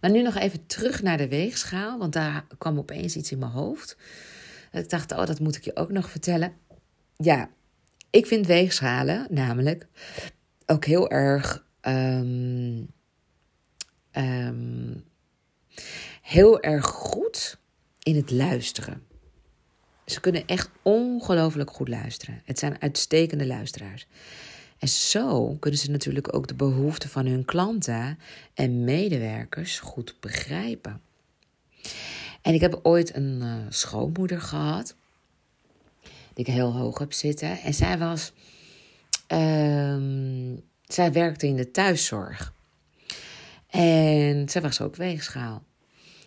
[0.00, 3.50] Maar nu nog even terug naar de weegschaal, want daar kwam opeens iets in mijn
[3.50, 3.96] hoofd.
[4.72, 6.52] Ik dacht, oh, dat moet ik je ook nog vertellen.
[7.16, 7.50] Ja,
[8.10, 9.86] ik vind weegschalen namelijk
[10.66, 11.66] ook heel erg.
[11.80, 12.84] Ehm,
[14.10, 14.94] ehm,
[16.22, 17.58] heel erg goed
[18.02, 19.02] in het luisteren.
[20.06, 22.42] Ze kunnen echt ongelooflijk goed luisteren.
[22.44, 24.06] Het zijn uitstekende luisteraars.
[24.78, 28.18] En zo kunnen ze natuurlijk ook de behoeften van hun klanten
[28.54, 31.00] en medewerkers goed begrijpen.
[32.42, 34.94] En ik heb ooit een uh, schoonmoeder gehad,
[36.34, 37.58] die ik heel hoog heb zitten.
[37.58, 38.32] En zij was.
[39.32, 39.96] Uh,
[40.84, 42.54] zij werkte in de thuiszorg.
[43.70, 45.62] En zij was ook weegschaal.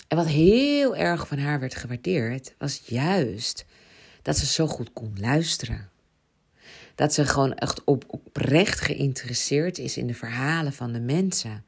[0.08, 3.66] En wat heel erg van haar werd gewaardeerd, was juist
[4.22, 5.90] dat ze zo goed kon luisteren.
[7.00, 11.66] Dat ze gewoon echt op, oprecht geïnteresseerd is in de verhalen van de mensen.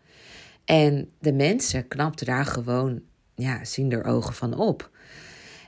[0.66, 3.02] En de mensen knapten daar gewoon,
[3.36, 4.90] ja, zien er ogen van op.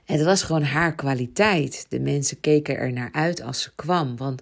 [0.05, 1.85] En dat was gewoon haar kwaliteit.
[1.89, 4.17] De mensen keken er naar uit als ze kwam.
[4.17, 4.41] Want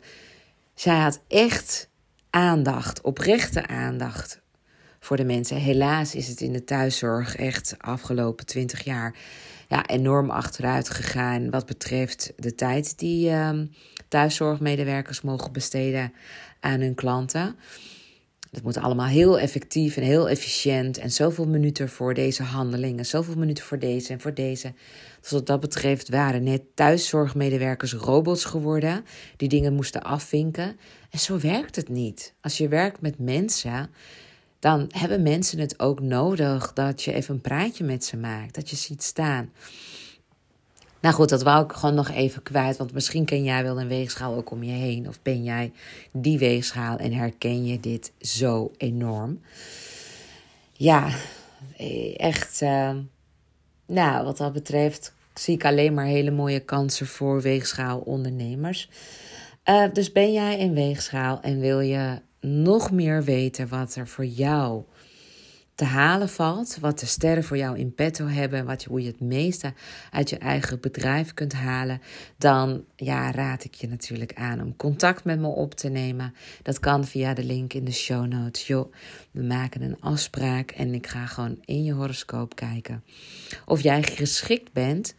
[0.76, 1.90] zij had echt
[2.30, 4.42] aandacht, oprechte aandacht
[5.00, 5.58] voor de mensen.
[5.58, 9.16] Helaas is het in de thuiszorg echt afgelopen twintig jaar
[9.72, 13.60] ja, enorm achteruit gegaan wat betreft de tijd die uh,
[14.08, 16.14] thuiszorgmedewerkers mogen besteden
[16.60, 17.56] aan hun klanten.
[18.50, 20.98] Dat moet allemaal heel effectief en heel efficiënt.
[20.98, 24.74] En zoveel minuten voor deze handelingen, zoveel minuten voor deze en voor deze.
[25.22, 29.06] Dus wat dat betreft waren net thuiszorgmedewerkers robots geworden.
[29.38, 30.78] Die dingen moesten afvinken.
[31.10, 32.34] En zo werkt het niet.
[32.42, 33.90] Als je werkt met mensen,
[34.62, 38.56] dan hebben mensen het ook nodig dat je even een praatje met ze maakt.
[38.56, 39.52] Dat je ziet staan.
[41.00, 42.78] Nou goed, dat wou ik gewoon nog even kwijt.
[42.78, 45.08] Want misschien ken jij wel een weegschaal ook om je heen.
[45.08, 45.71] Of ben jij
[46.12, 49.41] die weegschaal en herken je dit zo enorm?
[50.74, 51.10] Ja,
[52.15, 52.62] echt.
[52.62, 52.95] Uh,
[53.86, 58.89] nou, wat dat betreft zie ik alleen maar hele mooie kansen voor weegschaalondernemers.
[59.65, 64.26] Uh, dus ben jij een weegschaal en wil je nog meer weten wat er voor
[64.26, 64.84] jou
[65.76, 69.20] te halen valt, wat de sterren voor jou in petto hebben, wat, hoe je het
[69.20, 69.74] meeste
[70.12, 72.02] uit je eigen bedrijf kunt halen,
[72.38, 76.34] dan ja, raad ik je natuurlijk aan om contact met me op te nemen.
[76.64, 78.68] Dat kan via de link in de show notes.
[79.32, 83.04] We maken een afspraak en ik ga gewoon in je horoscoop kijken
[83.66, 85.16] of jij geschikt bent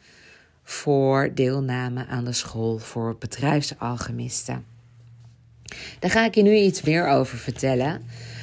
[0.63, 4.72] voor deelname aan de school voor bedrijfsalchemisten.
[5.99, 8.03] Daar ga ik je nu iets meer over vertellen.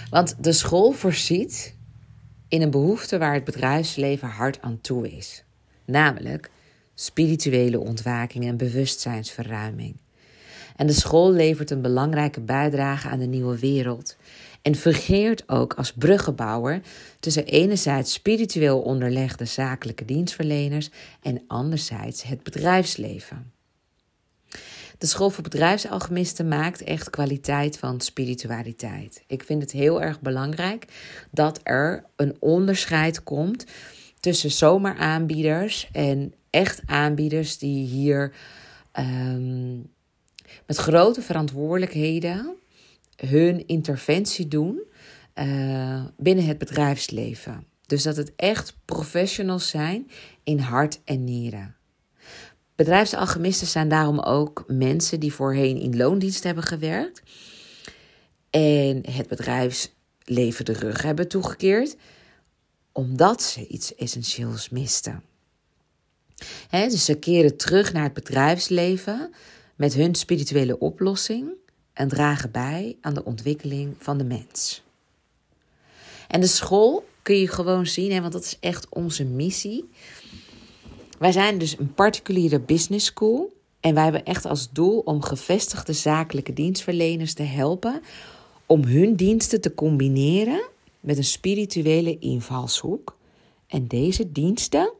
[0.09, 1.75] Want de school voorziet
[2.47, 5.43] in een behoefte waar het bedrijfsleven hard aan toe is.
[5.85, 6.49] Namelijk
[6.95, 9.95] spirituele ontwaking en bewustzijnsverruiming.
[10.75, 14.17] En de school levert een belangrijke bijdrage aan de nieuwe wereld
[14.61, 16.81] en fungeert ook als bruggenbouwer
[17.19, 20.89] tussen enerzijds spiritueel onderlegde zakelijke dienstverleners
[21.21, 23.51] en anderzijds het bedrijfsleven.
[24.99, 29.23] De School voor Bedrijfsalchemisten maakt echt kwaliteit van spiritualiteit.
[29.27, 30.85] Ik vind het heel erg belangrijk
[31.31, 33.65] dat er een onderscheid komt
[34.19, 38.33] tussen zomaar aanbieders en echt aanbieders die hier
[38.99, 39.91] um,
[40.65, 42.55] met grote verantwoordelijkheden
[43.15, 44.83] hun interventie doen
[45.35, 47.67] uh, binnen het bedrijfsleven.
[47.85, 50.11] Dus dat het echt professionals zijn
[50.43, 51.78] in hart en nieren.
[52.79, 57.21] Bedrijfsalchemisten zijn daarom ook mensen die voorheen in loondienst hebben gewerkt
[58.49, 61.95] en het bedrijfsleven de rug hebben toegekeerd
[62.91, 65.23] omdat ze iets essentieels misten.
[66.69, 69.33] dus ze keren terug naar het bedrijfsleven
[69.75, 71.49] met hun spirituele oplossing
[71.93, 74.83] en dragen bij aan de ontwikkeling van de mens.
[76.27, 79.89] En de school kun je gewoon zien, want dat is echt onze missie.
[81.19, 83.57] Wij zijn dus een particuliere business school.
[83.79, 88.01] En wij hebben echt als doel om gevestigde zakelijke dienstverleners te helpen
[88.65, 90.67] om hun diensten te combineren
[90.99, 93.17] met een spirituele invalshoek.
[93.67, 94.93] En deze diensten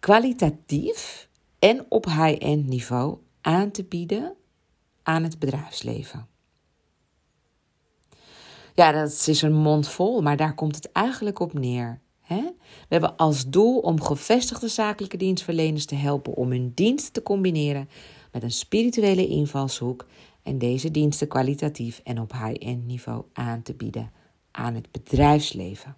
[0.00, 4.34] kwalitatief en op high-end niveau aan te bieden
[5.02, 6.26] aan het bedrijfsleven.
[8.74, 12.01] Ja, dat is een mond vol, maar daar komt het eigenlijk op neer.
[12.28, 12.54] We
[12.88, 17.88] hebben als doel om gevestigde zakelijke dienstverleners te helpen om hun dienst te combineren
[18.32, 20.06] met een spirituele invalshoek
[20.42, 24.10] en deze diensten kwalitatief en op high-end niveau aan te bieden
[24.50, 25.96] aan het bedrijfsleven.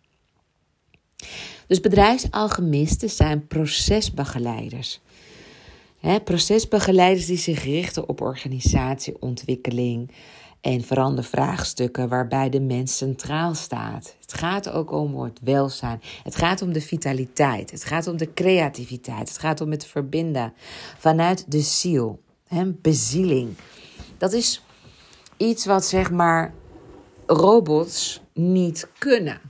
[1.66, 5.00] Dus bedrijfsalchemisten zijn procesbegeleiders.
[6.24, 10.10] procesbegeleiders die zich richten op organisatieontwikkeling
[10.64, 14.16] en verandervraagstukken waarbij de mens centraal staat.
[14.20, 16.00] Het gaat ook om het welzijn.
[16.22, 17.70] Het gaat om de vitaliteit.
[17.70, 19.28] Het gaat om de creativiteit.
[19.28, 20.52] Het gaat om het verbinden
[20.98, 22.20] vanuit de ziel.
[22.46, 23.56] He, bezieling.
[24.18, 24.62] Dat is
[25.36, 26.54] iets wat zeg maar
[27.26, 29.40] robots niet kunnen.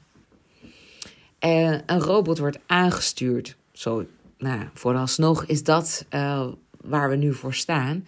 [1.45, 3.57] Uh, een robot wordt aangestuurd.
[3.73, 4.05] Zo,
[4.39, 6.47] nou, vooralsnog is dat uh,
[6.81, 8.05] waar we nu voor staan.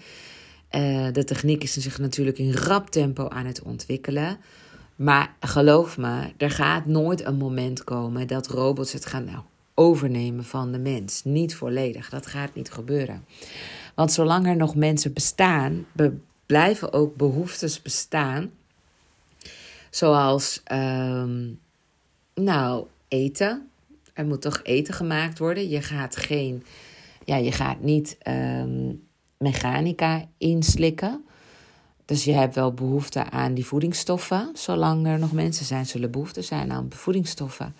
[0.70, 4.38] Uh, de techniek is zich natuurlijk in rap tempo aan het ontwikkelen.
[4.96, 9.42] Maar geloof me, er gaat nooit een moment komen dat robots het gaan nou,
[9.74, 11.24] overnemen van de mens.
[11.24, 13.24] Niet volledig, dat gaat niet gebeuren.
[13.94, 15.86] Want zolang er nog mensen bestaan,
[16.46, 18.50] blijven ook behoeftes bestaan.
[19.90, 21.48] Zoals, ehm,
[22.34, 23.68] nou, eten.
[24.12, 25.68] Er moet toch eten gemaakt worden.
[25.68, 26.64] Je gaat geen,
[27.24, 29.05] ja, je gaat niet um,
[29.38, 31.24] mechanica inslikken.
[32.04, 34.50] Dus je hebt wel behoefte aan die voedingsstoffen.
[34.54, 37.74] Zolang er nog mensen zijn, zullen behoefte zijn aan voedingsstoffen.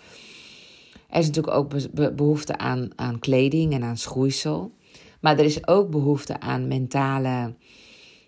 [1.09, 1.69] Er is natuurlijk ook
[2.15, 4.75] behoefte aan, aan kleding en aan schoeisel.
[5.19, 7.53] Maar er is ook behoefte aan mentale,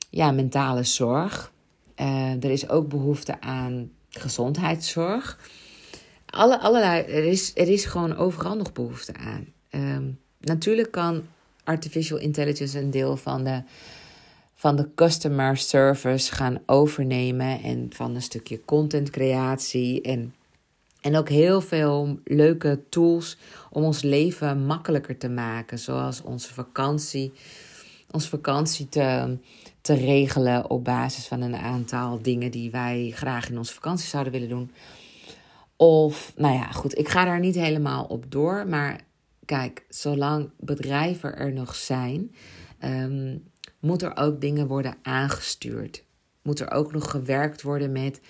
[0.10, 1.52] ja, mentale zorg.
[2.02, 5.40] Uh, er is ook behoefte aan gezondheidszorg.
[6.26, 9.48] Alle, allerlei, er, is, er is gewoon overal nog behoefte aan.
[9.70, 11.24] Um, natuurlijk kan
[11.70, 13.62] artificial intelligence een deel van de,
[14.56, 17.62] van de customer service gaan overnemen.
[17.64, 20.02] En van een stukje content creatie.
[20.02, 20.34] En,
[21.02, 23.38] en ook heel veel leuke tools
[23.72, 25.80] om ons leven makkelijker te maken.
[25.80, 27.34] Zoals onze vakantie.
[28.12, 29.38] Onze vakantie te,
[29.82, 34.34] te regelen op basis van een aantal dingen die wij graag in onze vakantie zouden
[34.34, 34.72] willen doen.
[35.76, 38.68] Of, nou ja, goed, ik ga daar niet helemaal op door.
[38.68, 39.00] Maar
[39.50, 42.36] kijk, zolang bedrijven er nog zijn,
[42.84, 43.44] um,
[43.80, 46.04] moet er ook dingen worden aangestuurd.
[46.42, 48.22] Moet er ook nog gewerkt worden met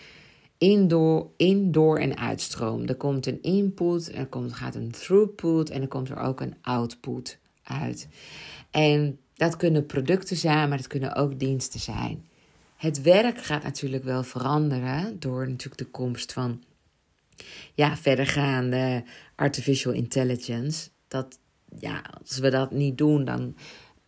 [0.57, 2.87] indoor, indoor en uitstroom.
[2.87, 6.55] Er komt een input, er komt, gaat een throughput en er komt er ook een
[6.61, 8.07] output uit.
[8.71, 12.25] En dat kunnen producten zijn, maar dat kunnen ook diensten zijn.
[12.75, 16.63] Het werk gaat natuurlijk wel veranderen door natuurlijk de komst van
[17.73, 19.03] ja, verdergaande
[19.35, 20.89] artificial intelligence.
[21.09, 21.39] Dat,
[21.79, 23.55] ja, als we dat niet doen, dan,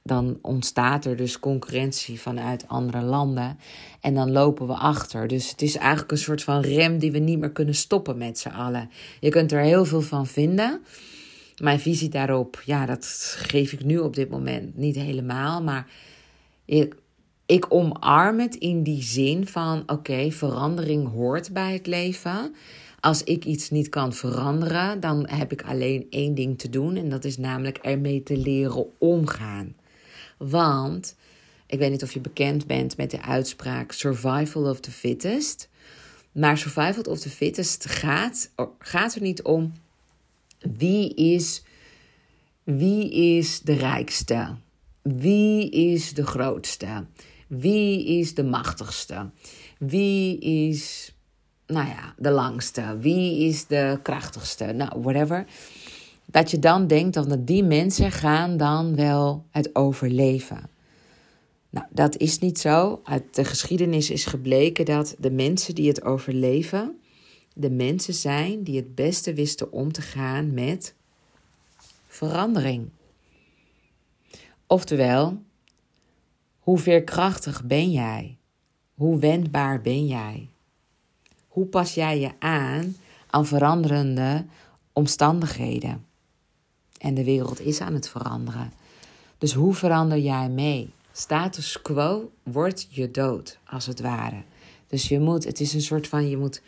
[0.04, 3.60] dan ontstaat er dus concurrentie vanuit andere landen.
[4.02, 5.28] En dan lopen we achter.
[5.28, 8.40] Dus het is eigenlijk een soort van rem die we niet meer kunnen stoppen met
[8.40, 8.90] z'n allen.
[9.20, 10.82] Je kunt er heel veel van vinden.
[11.62, 13.06] Mijn visie daarop, ja, dat
[13.38, 15.64] geef ik nu op dit moment niet helemaal.
[15.64, 15.88] Maar
[16.66, 16.96] ik,
[17.46, 22.56] ik omarm het in die zin van: oké, verandering hoort bij het leven.
[23.02, 26.96] Als ik iets niet kan veranderen, dan heb ik alleen één ding te doen.
[26.96, 29.76] En dat is namelijk ermee te leren omgaan.
[30.38, 31.16] Want
[31.66, 35.70] ik weet niet of je bekend bent met de uitspraak survival of the fittest.
[36.32, 39.74] Maar survival of the fittest gaat, gaat er niet om
[40.60, 41.64] wie is,
[42.64, 44.56] wie is de rijkste?
[45.02, 47.06] Wie is de grootste?
[47.48, 49.30] Wie is de machtigste?
[49.78, 51.11] Wie is,
[51.72, 52.98] nou ja, de langste?
[53.00, 54.66] Wie is de krachtigste?
[54.66, 55.46] Nou, whatever.
[56.26, 60.70] Dat je dan denkt dat die mensen gaan dan wel het overleven.
[61.70, 63.02] Nou, dat is niet zo.
[63.04, 67.00] Uit de geschiedenis is gebleken dat de mensen die het overleven,
[67.54, 70.96] de mensen zijn die het beste wisten om te gaan met
[72.08, 72.90] verandering.
[74.68, 75.42] Oftewel,
[76.60, 78.38] hoe veerkrachtig ben jij?
[78.94, 80.51] Hoe wendbaar ben jij?
[81.52, 82.96] Hoe pas jij je aan
[83.30, 84.46] aan veranderende
[84.94, 86.06] omstandigheden?
[86.98, 88.74] En de wereld is aan het veranderen.
[89.38, 90.94] Dus hoe verander jij mee?
[91.12, 94.44] Status quo wordt je dood, als het ware.
[94.88, 96.62] Dus je moet, het is een soort van, je moet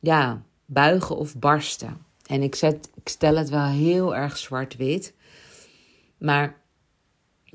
[0.00, 2.04] ja, buigen of barsten.
[2.26, 5.14] En ik, zet, ik stel het wel heel erg zwart-wit.
[6.18, 6.60] Maar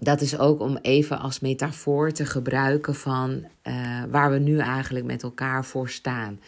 [0.03, 5.05] dat is ook om even als metafoor te gebruiken van uh, waar we nu eigenlijk
[5.05, 6.39] met elkaar voor staan.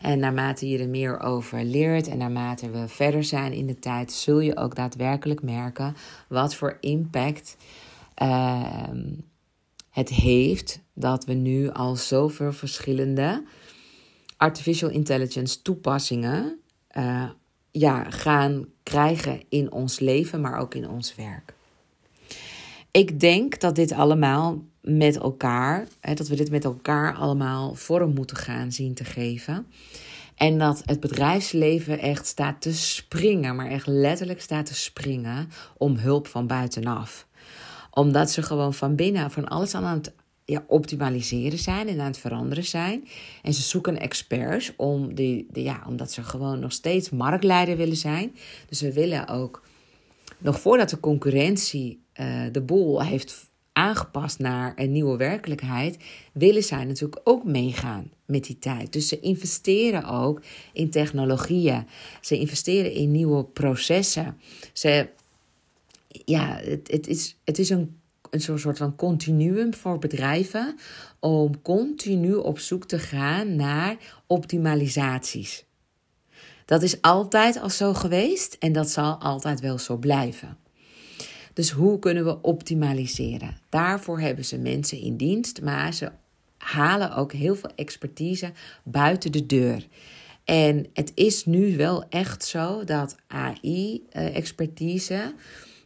[0.00, 4.12] En naarmate je er meer over leert en naarmate we verder zijn in de tijd,
[4.12, 5.96] zul je ook daadwerkelijk merken
[6.28, 7.56] wat voor impact
[8.22, 8.90] uh,
[9.90, 13.44] het heeft dat we nu al zoveel verschillende
[14.36, 16.58] artificial intelligence toepassingen
[16.96, 17.30] uh,
[17.70, 21.54] ja, gaan krijgen in ons leven, maar ook in ons werk.
[22.90, 28.14] Ik denk dat dit allemaal met elkaar, hè, dat we dit met elkaar allemaal vorm
[28.14, 29.66] moeten gaan zien te geven.
[30.34, 35.96] En dat het bedrijfsleven echt staat te springen, maar echt letterlijk staat te springen om
[35.96, 37.26] hulp van buitenaf.
[37.90, 40.12] Omdat ze gewoon van binnen van alles aan het
[40.44, 43.08] ja, optimaliseren zijn en aan het veranderen zijn.
[43.42, 47.96] En ze zoeken experts om die, de, ja, omdat ze gewoon nog steeds marktleider willen
[47.96, 48.36] zijn.
[48.68, 49.62] Dus we willen ook,
[50.38, 55.96] nog voordat de concurrentie uh, de boel heeft aangepast naar een nieuwe werkelijkheid,
[56.32, 58.92] willen zij natuurlijk ook meegaan met die tijd.
[58.92, 60.42] Dus ze investeren ook
[60.72, 61.86] in technologieën.
[62.20, 64.38] Ze investeren in nieuwe processen.
[64.72, 65.08] Ze,
[66.08, 67.98] ja, het, het, is, het is een,
[68.30, 70.76] een soort van continuum voor bedrijven
[71.18, 73.96] om continu op zoek te gaan naar
[74.26, 75.64] optimalisaties.
[76.64, 80.56] Dat is altijd al zo geweest en dat zal altijd wel zo blijven.
[81.52, 83.56] Dus hoe kunnen we optimaliseren?
[83.68, 86.10] Daarvoor hebben ze mensen in dienst, maar ze
[86.58, 88.52] halen ook heel veel expertise
[88.84, 89.86] buiten de deur.
[90.44, 95.26] En het is nu wel echt zo dat AI-expertise uh,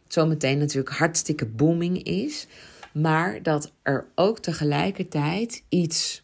[0.07, 2.47] zometeen natuurlijk hartstikke booming is.
[2.93, 6.23] Maar dat er ook tegelijkertijd iets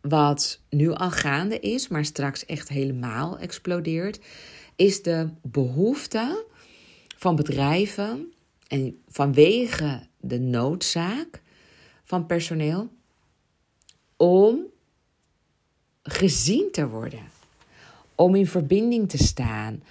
[0.00, 4.20] wat nu al gaande is, maar straks echt helemaal explodeert,
[4.76, 6.46] is de behoefte
[7.18, 8.32] van bedrijven
[8.66, 11.42] en vanwege de noodzaak
[12.04, 12.88] van personeel
[14.16, 14.60] om
[16.02, 17.22] gezien te worden,
[18.14, 19.82] om in verbinding te staan,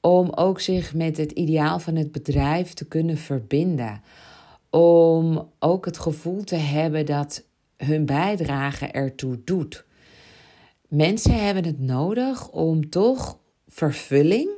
[0.00, 4.02] om ook zich met het ideaal van het bedrijf te kunnen verbinden,
[4.70, 7.44] om ook het gevoel te hebben dat
[7.76, 9.84] hun bijdrage ertoe doet.
[10.88, 13.38] Mensen hebben het nodig om toch
[13.68, 14.50] vervulling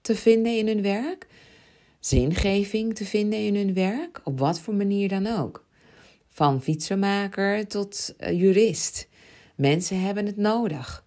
[0.00, 1.28] te vinden in hun werk,
[2.00, 5.64] zingeving te vinden in hun werk, op wat voor manier dan ook.
[6.28, 9.08] Van fietsenmaker tot uh, jurist.
[9.54, 11.04] Mensen hebben het nodig.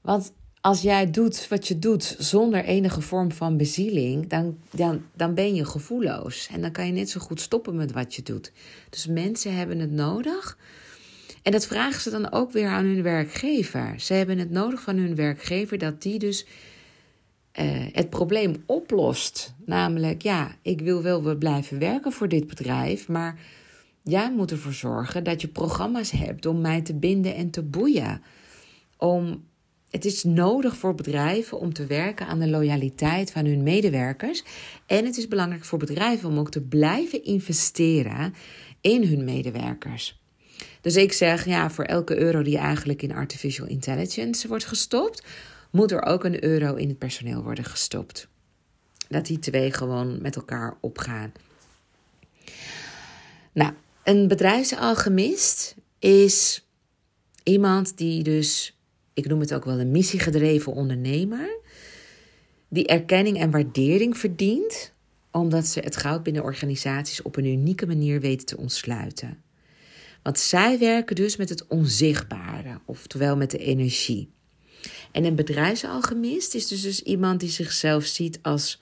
[0.00, 5.34] Want als jij doet wat je doet zonder enige vorm van bezieling, dan, dan, dan
[5.34, 6.48] ben je gevoelloos.
[6.52, 8.52] En dan kan je net zo goed stoppen met wat je doet.
[8.90, 10.58] Dus mensen hebben het nodig.
[11.42, 13.94] En dat vragen ze dan ook weer aan hun werkgever.
[14.00, 16.46] Ze hebben het nodig van hun werkgever dat die dus
[17.60, 19.54] uh, het probleem oplost.
[19.64, 23.38] Namelijk, ja, ik wil wel blijven werken voor dit bedrijf, maar
[24.02, 28.22] jij moet ervoor zorgen dat je programma's hebt om mij te binden en te boeien.
[28.96, 29.44] Om,
[29.90, 34.44] het is nodig voor bedrijven om te werken aan de loyaliteit van hun medewerkers.
[34.86, 38.34] En het is belangrijk voor bedrijven om ook te blijven investeren
[38.80, 40.20] in hun medewerkers.
[40.80, 45.24] Dus ik zeg, ja, voor elke euro die eigenlijk in artificial intelligence wordt gestopt,
[45.70, 48.28] moet er ook een euro in het personeel worden gestopt.
[49.08, 51.32] Dat die twee gewoon met elkaar opgaan.
[53.52, 53.72] Nou,
[54.04, 56.66] een bedrijfsalchemist is
[57.42, 58.78] iemand die dus,
[59.14, 61.58] ik noem het ook wel een missiegedreven ondernemer,
[62.68, 64.94] die erkenning en waardering verdient
[65.30, 69.42] omdat ze het goud binnen organisaties op een unieke manier weten te ontsluiten.
[70.22, 74.30] Want zij werken dus met het onzichtbare, oftewel met de energie.
[75.16, 78.80] En een bedrijfsalchemist is dus, dus iemand die zichzelf ziet als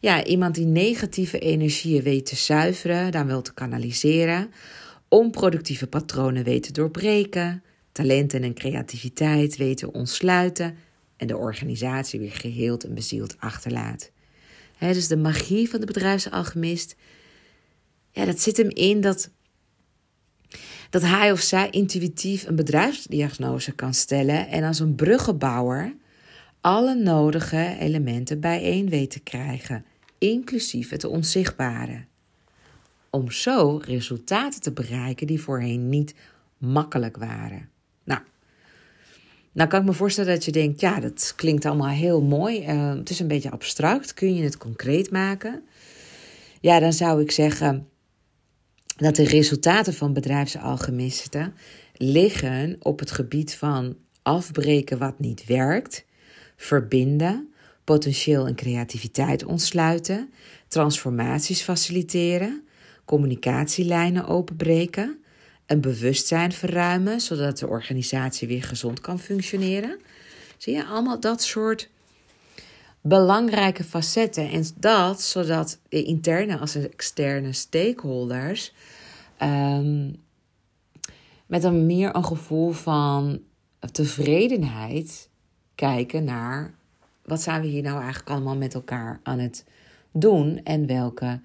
[0.00, 4.50] ja, iemand die negatieve energieën weet te zuiveren, dan wel te kanaliseren,
[5.08, 7.62] onproductieve patronen weet te doorbreken,
[7.92, 10.76] talenten en creativiteit weet te ontsluiten
[11.16, 14.10] en de organisatie weer geheeld en bezield achterlaat.
[14.78, 16.96] Dus de magie van de bedrijfsalchemist,
[18.10, 19.30] ja, dat zit hem in dat
[20.92, 25.94] dat hij of zij intuïtief een bedrijfsdiagnose kan stellen en als een bruggenbouwer
[26.60, 29.84] alle nodige elementen bijeen weet te krijgen,
[30.18, 32.04] inclusief het onzichtbare.
[33.10, 36.14] Om zo resultaten te bereiken die voorheen niet
[36.58, 37.68] makkelijk waren.
[38.04, 38.20] Nou,
[39.52, 42.66] nou kan ik me voorstellen dat je denkt, ja, dat klinkt allemaal heel mooi.
[42.68, 44.14] Uh, het is een beetje abstract.
[44.14, 45.62] Kun je het concreet maken?
[46.60, 47.88] Ja, dan zou ik zeggen,
[48.96, 51.54] dat de resultaten van bedrijfsalchemisten
[51.96, 56.04] liggen op het gebied van afbreken wat niet werkt,
[56.56, 57.52] verbinden,
[57.84, 60.32] potentieel en creativiteit ontsluiten,
[60.68, 62.64] transformaties faciliteren,
[63.04, 65.22] communicatielijnen openbreken,
[65.66, 70.00] een bewustzijn verruimen zodat de organisatie weer gezond kan functioneren.
[70.56, 71.88] Zie je allemaal dat soort
[73.02, 74.50] belangrijke facetten.
[74.50, 78.72] En dat zodat de interne als externe stakeholders
[79.42, 80.16] um,
[81.46, 83.40] met een meer een gevoel van
[83.92, 85.28] tevredenheid
[85.74, 86.74] kijken naar
[87.24, 89.64] wat zijn we hier nou eigenlijk allemaal met elkaar aan het
[90.12, 91.40] doen en welke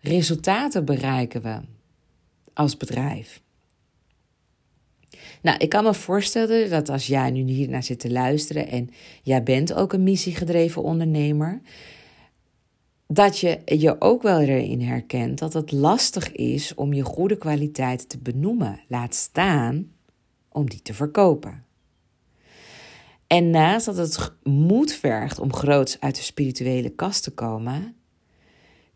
[0.00, 1.60] resultaten bereiken we
[2.52, 3.42] als bedrijf.
[5.44, 8.90] Nou, ik kan me voorstellen dat als jij nu hier naar zit te luisteren en
[9.22, 11.60] jij bent ook een missiegedreven ondernemer,
[13.06, 18.08] dat je je ook wel erin herkent dat het lastig is om je goede kwaliteit
[18.08, 19.92] te benoemen, laat staan
[20.48, 21.64] om die te verkopen.
[23.26, 27.96] En naast dat het moed vergt om groots uit de spirituele kast te komen,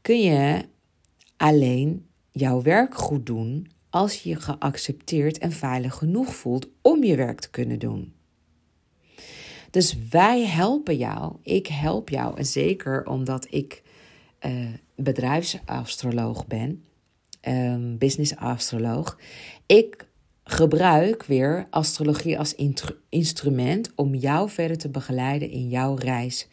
[0.02, 0.64] kun je
[1.36, 7.16] alleen jouw werk goed doen als je je geaccepteerd en veilig genoeg voelt om je
[7.16, 8.12] werk te kunnen doen.
[9.70, 13.82] Dus wij helpen jou, ik help jou, en zeker omdat ik
[14.46, 14.66] uh,
[14.96, 16.84] bedrijfsastroloog ben,
[17.48, 19.18] um, business astroloog.
[19.66, 20.08] Ik
[20.44, 22.54] gebruik weer astrologie als
[23.08, 26.48] instrument om jou verder te begeleiden in jouw reis.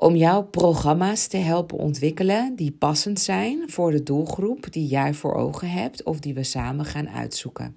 [0.00, 5.34] Om jouw programma's te helpen ontwikkelen die passend zijn voor de doelgroep die jij voor
[5.34, 7.76] ogen hebt of die we samen gaan uitzoeken.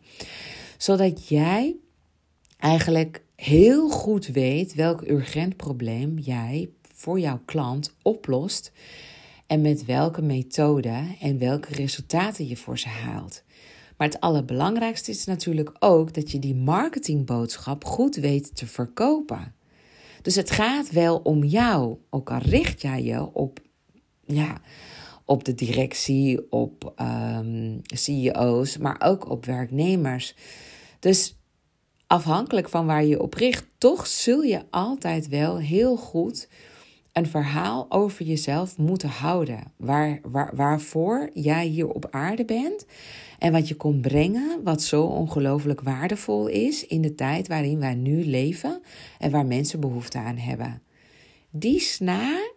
[0.78, 1.76] Zodat jij
[2.58, 8.72] eigenlijk heel goed weet welk urgent probleem jij voor jouw klant oplost
[9.48, 13.44] en met welke methode en welke resultaten je voor ze haalt.
[13.98, 19.54] Maar het allerbelangrijkste is natuurlijk ook dat je die marketingboodschap goed weet te verkopen.
[20.22, 23.60] Dus het gaat wel om jou, ook al richt jij je op,
[24.26, 24.62] ja,
[25.26, 30.36] op de directie, op ehm, CEO's, maar ook op werknemers.
[31.00, 31.36] Dus
[32.08, 36.48] afhankelijk van waar je op richt, toch zul je altijd wel heel goed
[37.14, 39.64] een verhaal over jezelf moeten houden.
[39.78, 42.86] Waar, waar, waarvoor jij hier op aarde bent.
[43.40, 47.96] En wat je komt brengen, wat zo ongelooflijk waardevol is in de tijd waarin wij
[47.96, 48.82] nu leven
[49.20, 50.82] en waar mensen behoefte aan hebben.
[51.50, 52.52] Die snaar,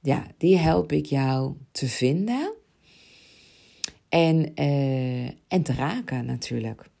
[0.00, 2.52] ja, die help ik jou te vinden
[4.08, 6.92] en, uh, en te raken natuurlijk.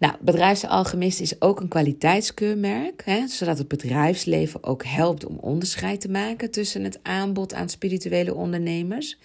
[0.00, 6.10] Nou, bedrijfsalchemist is ook een kwaliteitskeurmerk, hè, zodat het bedrijfsleven ook helpt om onderscheid te
[6.10, 9.18] maken tussen het aanbod aan spirituele ondernemers.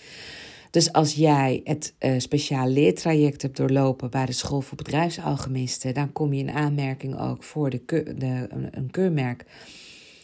[0.72, 6.12] Dus als jij het uh, speciaal leertraject hebt doorlopen bij de School voor Bedrijfsalchemisten, dan
[6.12, 7.84] kom je in aanmerking ook voor de,
[8.18, 9.46] de, een keurmerk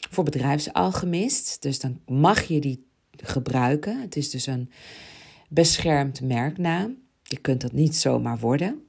[0.09, 1.61] voor bedrijfsalchemist.
[1.61, 2.85] Dus dan mag je die
[3.17, 4.01] gebruiken.
[4.01, 4.69] Het is dus een
[5.49, 6.97] beschermd merknaam.
[7.23, 8.85] Je kunt dat niet zomaar worden.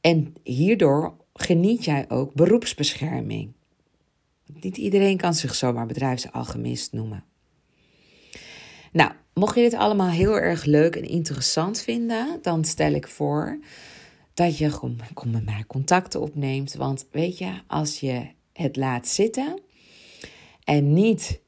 [0.00, 3.52] En hierdoor geniet jij ook beroepsbescherming.
[4.60, 7.24] Niet iedereen kan zich zomaar bedrijfsalchemist noemen.
[8.92, 13.58] Nou, mocht je dit allemaal heel erg leuk en interessant vinden, dan stel ik voor
[14.34, 16.74] dat je gewoon met mij contacten opneemt.
[16.74, 19.60] Want weet je, als je het laat zitten
[20.64, 21.40] en niet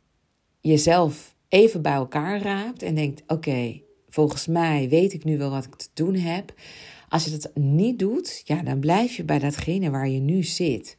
[0.61, 5.65] jezelf even bij elkaar raapt en denkt: oké, volgens mij weet ik nu wel wat
[5.65, 6.55] ik te doen heb.
[7.13, 10.97] Als je dat niet doet, ja, dan blijf je bij datgene waar je nu zit.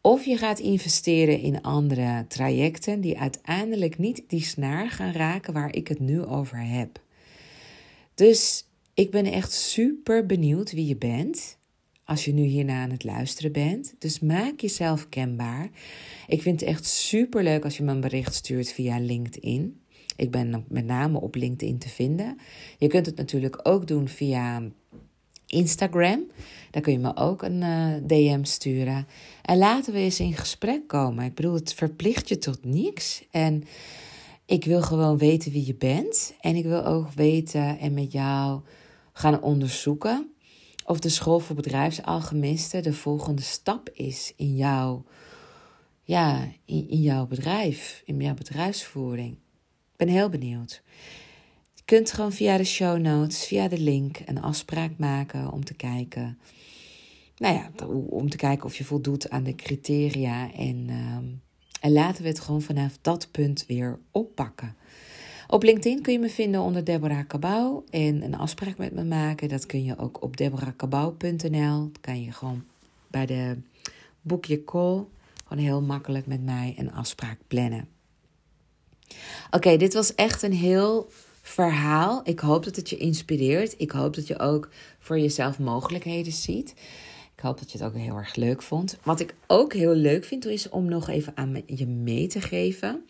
[0.00, 5.74] Of je gaat investeren in andere trajecten die uiteindelijk niet die snaar gaan raken waar
[5.74, 7.00] ik het nu over heb.
[8.14, 11.58] Dus ik ben echt super benieuwd wie je bent
[12.04, 13.94] als je nu hierna aan het luisteren bent.
[13.98, 15.70] Dus maak jezelf kenbaar.
[16.26, 19.80] Ik vind het echt super leuk als je me een bericht stuurt via LinkedIn.
[20.16, 22.38] Ik ben met name op LinkedIn te vinden.
[22.78, 24.62] Je kunt het natuurlijk ook doen via
[25.52, 26.26] Instagram.
[26.70, 29.06] Daar kun je me ook een eh, DM sturen.
[29.42, 31.24] En laten we eens in gesprek komen.
[31.24, 33.24] Ik bedoel, het verplicht je tot niks.
[33.30, 33.64] En
[34.46, 36.34] ik wil gewoon weten wie je bent.
[36.40, 38.60] En ik wil ook weten en met jou
[39.12, 40.32] gaan onderzoeken
[40.86, 45.04] of de school voor bedrijfsalchemisten de volgende stap is in jouw,
[46.02, 49.32] ja, in, in jouw bedrijf, in jouw bedrijfsvoering.
[49.92, 50.82] Ik ben heel benieuwd
[51.92, 56.38] kunt gewoon via de show notes, via de link, een afspraak maken om te kijken.
[57.36, 60.52] Nou ja, om te kijken of je voldoet aan de criteria.
[60.52, 61.24] En, ehm,
[61.80, 64.76] en laten we het gewoon vanaf dat punt weer oppakken.
[65.48, 69.48] Op LinkedIn kun je me vinden onder Deborah Cabau en een afspraak met me maken.
[69.48, 71.90] Dat kun je ook op deborahkabau.nl.
[72.00, 72.64] kan je gewoon
[73.06, 73.56] bij de
[74.22, 75.04] boek je call.
[75.44, 77.88] Gewoon heel makkelijk met mij een afspraak plannen.
[79.50, 81.10] Oké, dit was echt een heel
[81.52, 82.20] verhaal.
[82.24, 83.74] Ik hoop dat het je inspireert.
[83.78, 86.74] Ik hoop dat je ook voor jezelf mogelijkheden ziet.
[87.36, 88.98] Ik hoop dat je het ook heel erg leuk vond.
[89.02, 93.04] Wat ik ook heel leuk vind, is om nog even aan je mee te geven.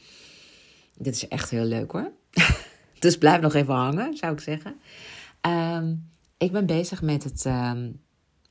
[0.97, 2.13] Dit is echt heel leuk hoor.
[2.99, 4.77] dus blijf nog even hangen, zou ik zeggen.
[5.41, 5.95] Ehm,
[6.39, 8.01] ik ben bezig met het, um,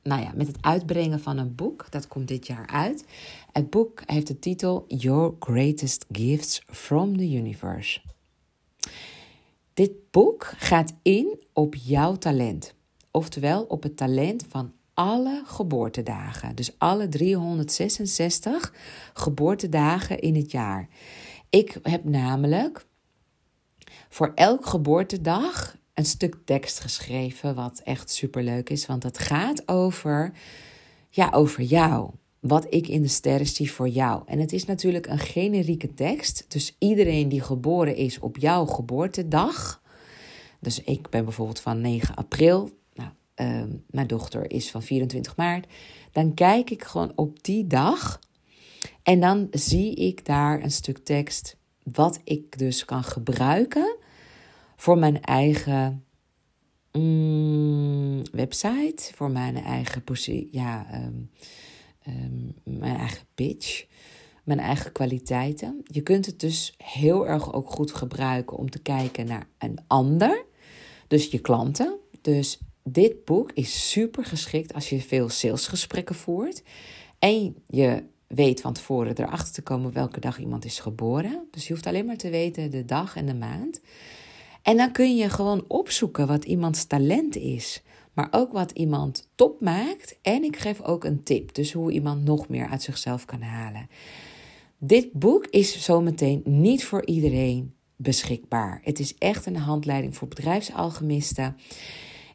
[0.02, 1.90] nou ja, met het uitbrengen van een boek.
[1.90, 3.04] Dat komt dit jaar uit.
[3.52, 8.00] Het boek heeft de titel Your Greatest Gifts from the Universe.
[9.74, 12.74] Dit boek gaat in op jouw talent.
[13.10, 16.54] Oftewel op het talent van alle geboortedagen.
[16.56, 18.74] Dus alle 366
[19.14, 20.88] geboortedagen in het jaar.
[21.50, 22.86] Ik heb namelijk
[24.08, 30.32] voor elk geboortedag een stuk tekst geschreven, wat echt superleuk is, want het gaat over,
[31.08, 32.10] ja, over jou.
[32.42, 34.22] Wat ik in de sterren zie voor jou.
[34.26, 36.44] En het is natuurlijk een generieke tekst.
[36.48, 39.82] Dus iedereen die geboren is op jouw geboortedag.
[40.60, 42.70] Dus ik ben bijvoorbeeld van 9 april.
[42.94, 45.66] Nou, uh, mijn dochter is van 24 maart.
[46.12, 48.20] Dan kijk ik gewoon op die dag.
[49.02, 51.56] En dan zie ik daar een stuk tekst.
[51.92, 53.96] Wat ik dus kan gebruiken
[54.76, 56.04] voor mijn eigen
[56.92, 61.20] mm, website, voor mijn eigen positie, ja, ehm,
[62.02, 63.84] ehm, mijn eigen pitch,
[64.44, 65.80] mijn eigen kwaliteiten.
[65.84, 70.44] Je kunt het dus heel erg ook goed gebruiken om te kijken naar een ander,
[71.08, 71.98] dus je klanten.
[72.20, 76.62] Dus dit boek is super geschikt als je veel salesgesprekken voert
[77.18, 81.46] en je weet van tevoren erachter te komen welke dag iemand is geboren.
[81.50, 83.80] Dus je hoeft alleen maar te weten de dag en de maand.
[84.62, 87.82] En dan kun je gewoon opzoeken wat iemands talent is.
[88.12, 90.18] Maar ook wat iemand top maakt.
[90.22, 91.54] En ik geef ook een tip.
[91.54, 93.88] Dus hoe iemand nog meer uit zichzelf kan halen.
[94.78, 98.80] Dit boek is zometeen niet voor iedereen beschikbaar.
[98.84, 101.56] Het is echt een handleiding voor bedrijfsalchemisten.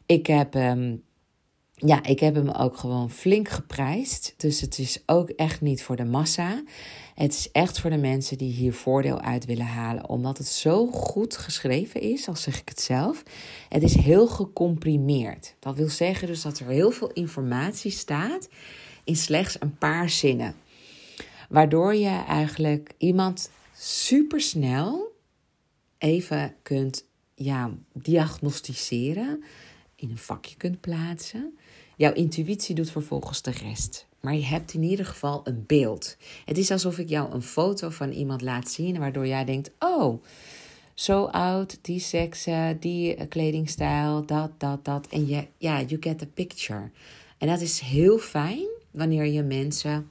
[0.06, 1.02] Ik heb um,
[1.74, 4.34] ja, ik heb hem ook gewoon flink geprijsd.
[4.36, 6.62] Dus het is ook echt niet voor de massa.
[7.18, 10.08] Het is echt voor de mensen die hier voordeel uit willen halen.
[10.08, 13.22] Omdat het zo goed geschreven is, al zeg ik het zelf.
[13.68, 15.54] Het is heel gecomprimeerd.
[15.58, 18.48] Dat wil zeggen dus dat er heel veel informatie staat
[19.04, 20.54] in slechts een paar zinnen.
[21.48, 25.12] Waardoor je eigenlijk iemand supersnel
[25.98, 27.04] even kunt
[27.34, 29.44] ja, diagnosticeren,
[29.96, 31.58] in een vakje kunt plaatsen.
[31.96, 34.07] Jouw intuïtie doet vervolgens de rest.
[34.20, 36.16] Maar je hebt in ieder geval een beeld.
[36.44, 40.22] Het is alsof ik jou een foto van iemand laat zien, waardoor jij denkt: oh,
[40.94, 42.46] zo oud, die seks,
[42.80, 45.06] die kledingstijl, dat, dat, dat.
[45.06, 45.26] En
[45.58, 46.90] ja, you get the picture.
[47.38, 50.08] En dat is heel fijn wanneer je mensen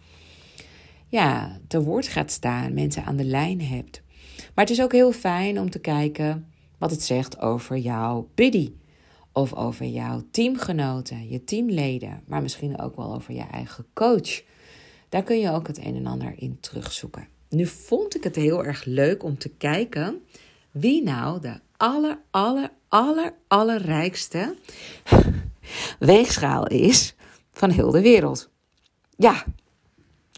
[1.07, 4.01] ja, te woord gaat staan, mensen aan de lijn hebt.
[4.37, 6.47] Maar het is ook heel fijn om te kijken
[6.77, 8.71] wat het zegt over jouw buddy
[9.37, 14.43] of over jouw teamgenoten, je teamleden, maar misschien ook wel over je eigen coach.
[15.09, 17.27] Daar kun je ook het een en ander in terugzoeken.
[17.49, 20.21] Nu vond ik het heel erg leuk om te kijken
[20.71, 24.55] wie nou de aller, aller, aller, allerrijkste
[25.99, 27.15] weegschaal is
[27.51, 28.49] van heel de wereld.
[29.17, 29.43] Ja,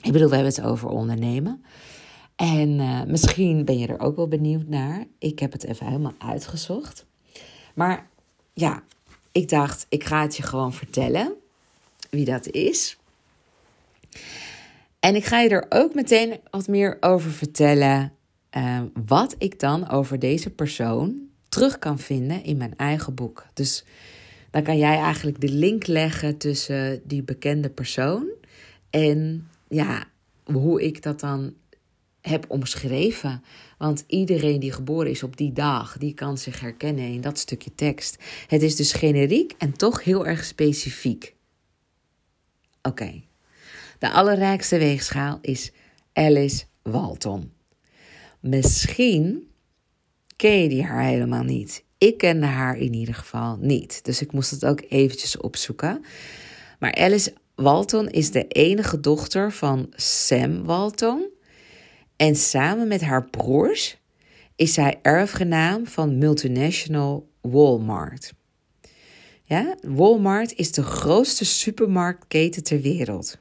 [0.02, 1.64] ik bedoel, we hebben het over ondernemen.
[2.36, 5.06] En uh, misschien ben je er ook wel benieuwd naar.
[5.18, 7.06] Ik heb het even helemaal uitgezocht.
[7.76, 8.10] Maar
[8.60, 8.84] ja,
[9.32, 11.34] ik dacht, ik ga het je gewoon vertellen
[12.10, 12.98] wie dat is.
[15.00, 18.14] En ik ga je er ook meteen wat meer over vertellen.
[18.58, 23.46] Uh, wat ik dan over deze persoon terug kan vinden in mijn eigen boek.
[23.54, 23.84] Dus
[24.52, 28.26] dan kan jij eigenlijk de link leggen tussen die bekende persoon
[28.90, 30.04] en ja,
[30.44, 31.54] hoe ik dat dan
[32.22, 33.44] heb omschreven.
[33.80, 37.76] Want iedereen die geboren is op die dag, die kan zich herkennen in dat stukje
[37.76, 38.18] tekst.
[38.48, 41.36] Het is dus generiek en toch heel erg specifiek.
[42.82, 43.22] Oké.
[44.00, 45.72] De allerrijkste weegschaal is
[46.14, 47.52] Alice Walton.
[48.40, 49.52] Misschien
[50.36, 51.84] ken je die haar helemaal niet.
[51.98, 54.06] Ik kende haar in ieder geval niet.
[54.06, 56.06] Dus ik moest het ook eventjes opzoeken.
[56.80, 61.30] Maar Alice Walton is de enige dochter van Sam Walton
[62.20, 63.98] en samen met haar broers
[64.56, 68.34] is zij erfgenaam van multinational Walmart.
[69.44, 73.38] Ja, Walmart is de grootste supermarktketen ter wereld.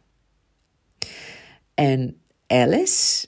[1.75, 3.27] En Alice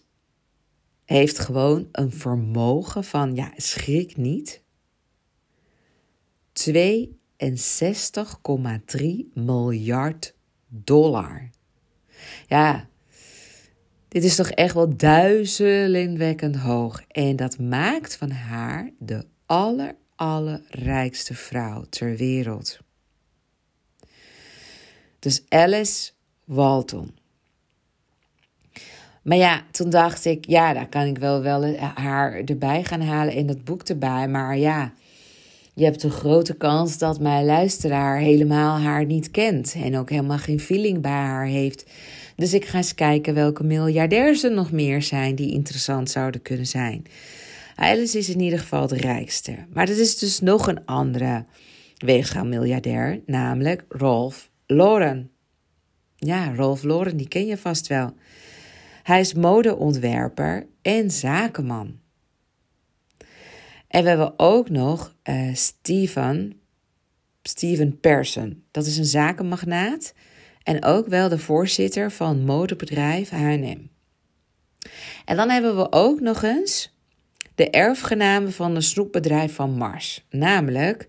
[1.04, 4.62] heeft gewoon een vermogen van, ja, schrik niet,
[6.52, 6.68] 62,3
[9.34, 10.34] miljard
[10.68, 11.50] dollar.
[12.46, 12.89] Ja,
[14.10, 17.02] Dit is toch echt wel duizelingwekkend hoog.
[17.08, 22.78] En dat maakt van haar de aller, allerrijkste vrouw ter wereld.
[25.18, 26.10] Dus Alice
[26.44, 27.10] Walton.
[29.22, 33.34] Maar ja, toen dacht ik, ja, daar kan ik wel, wel haar erbij gaan halen
[33.34, 34.28] in dat boek erbij.
[34.28, 34.92] Maar ja,
[35.74, 39.74] je hebt een grote kans dat mijn luisteraar helemaal haar niet kent.
[39.74, 41.84] En ook helemaal geen feeling bij haar heeft.
[42.40, 46.66] Dus ik ga eens kijken welke miljardairs er nog meer zijn die interessant zouden kunnen
[46.66, 47.04] zijn.
[47.74, 49.66] Alice is in ieder geval de rijkste.
[49.72, 51.44] Maar er is dus nog een andere
[51.96, 55.30] weegschaalmiljardair, namelijk Rolf Lauren.
[56.16, 58.14] Ja, Rolf Lauren, die ken je vast wel.
[59.02, 61.98] Hij is modeontwerper en zakenman.
[63.88, 66.60] En we hebben ook nog uh, Steven,
[67.42, 68.62] Steven Persson.
[68.70, 70.12] Dat is een zakenmagnaat
[70.70, 73.78] en ook wel de voorzitter van modebedrijf H&M.
[75.24, 76.96] En dan hebben we ook nog eens
[77.54, 80.26] de erfgenamen van een snoepbedrijf van Mars.
[80.30, 81.08] Namelijk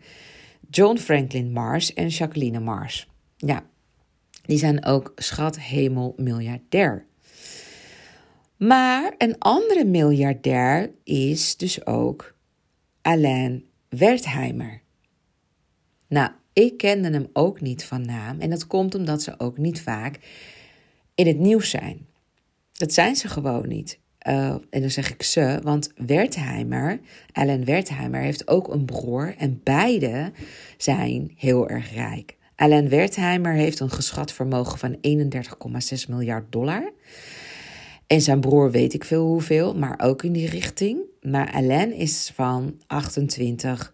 [0.69, 3.07] John Franklin Mars en Jacqueline Mars.
[3.37, 3.63] Ja,
[4.41, 7.05] die zijn ook schat hemel miljardair.
[8.57, 12.35] Maar een andere miljardair is dus ook
[13.01, 14.81] Alain Wertheimer.
[16.07, 19.81] Nou, ik kende hem ook niet van naam en dat komt omdat ze ook niet
[19.81, 20.19] vaak
[21.15, 22.05] in het nieuws zijn.
[22.71, 23.99] Dat zijn ze gewoon niet.
[24.27, 26.99] Uh, en dan zeg ik ze, want Wertheimer,
[27.31, 30.31] Alain Wertheimer, heeft ook een broer en beide
[30.77, 32.37] zijn heel erg rijk.
[32.55, 36.91] Alain Wertheimer heeft een geschat vermogen van 31,6 miljard dollar.
[38.07, 40.99] En zijn broer weet ik veel hoeveel, maar ook in die richting.
[41.21, 43.93] Maar Alain is van 28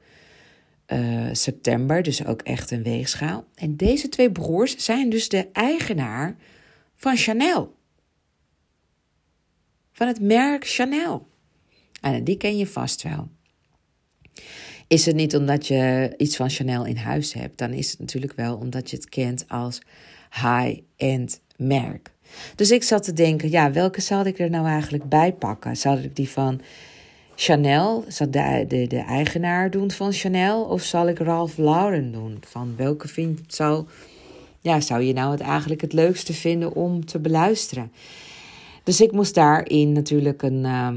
[0.88, 3.46] eh, september, dus ook echt een weegschaal.
[3.56, 6.36] En deze twee broers zijn dus de eigenaar
[6.96, 7.76] van Chanel.
[9.92, 11.28] Van het merk Chanel.
[12.02, 13.28] En die ken je vast wel.
[14.88, 18.34] Is het niet omdat je iets van Chanel in huis hebt, dan is het natuurlijk
[18.36, 19.82] wel omdat je het kent als
[20.32, 22.12] high-end merk.
[22.56, 25.78] Dus ik zat te denken, ja, welke zal ik er nou eigenlijk bij pakken?
[25.78, 26.62] Zal ik die van
[27.40, 30.64] Chanel, zal de, de, de eigenaar doen van Chanel?
[30.64, 32.38] Of zal ik Ralph Lauren doen?
[32.42, 33.86] Van welke vind, zou,
[34.60, 37.92] ja, zou je nou het eigenlijk het leukste vinden om te beluisteren?
[38.84, 40.90] Dus ik moest daarin natuurlijk een, uh,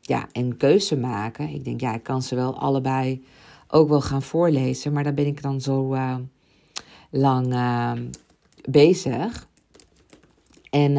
[0.00, 1.48] ja, een keuze maken.
[1.48, 3.24] Ik denk, ja, ik kan ze wel allebei
[3.68, 4.92] ook wel gaan voorlezen.
[4.92, 6.16] Maar daar ben ik dan zo uh,
[7.10, 7.92] lang uh,
[8.64, 9.48] bezig.
[10.70, 10.94] En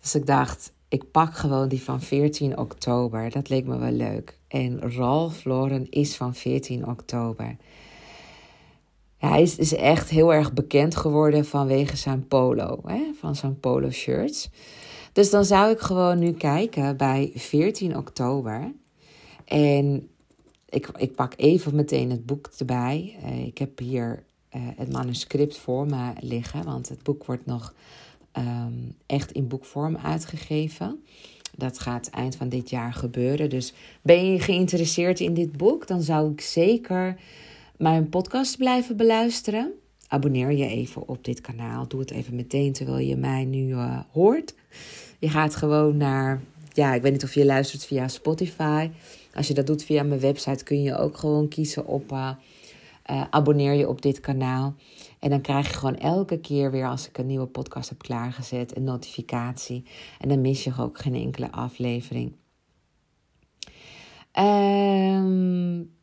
[0.00, 3.30] dus ik dacht, ik pak gewoon die van 14 oktober.
[3.30, 4.38] Dat leek me wel leuk.
[4.48, 7.56] En Ralph Lauren is van 14 oktober.
[9.16, 13.00] hij is, is echt heel erg bekend geworden vanwege zijn polo, hè?
[13.18, 14.50] van zijn polo shirts.
[15.12, 18.72] Dus dan zou ik gewoon nu kijken bij 14 oktober.
[19.44, 20.08] En
[20.68, 23.16] ik, ik pak even meteen het boek erbij.
[23.24, 24.22] Uh, ik heb hier
[24.56, 27.74] uh, het manuscript voor me liggen, want het boek wordt nog
[28.38, 31.04] um, echt in boekvorm uitgegeven.
[31.56, 33.50] Dat gaat eind van dit jaar gebeuren.
[33.50, 33.72] Dus
[34.02, 37.16] ben je geïnteresseerd in dit boek, dan zou ik zeker
[37.76, 39.72] mijn podcast blijven beluisteren.
[40.08, 41.88] Abonneer je even op dit kanaal.
[41.88, 44.54] Doe het even meteen terwijl je mij nu uh, hoort.
[45.18, 48.90] Je gaat gewoon naar, ja, ik weet niet of je luistert via Spotify.
[49.34, 52.30] Als je dat doet via mijn website kun je ook gewoon kiezen op uh,
[53.10, 54.74] uh, abonneer je op dit kanaal.
[55.22, 58.76] En dan krijg je gewoon elke keer weer als ik een nieuwe podcast heb klaargezet
[58.76, 59.84] een notificatie.
[60.18, 62.32] En dan mis je ook geen enkele aflevering.
[64.38, 65.94] Um,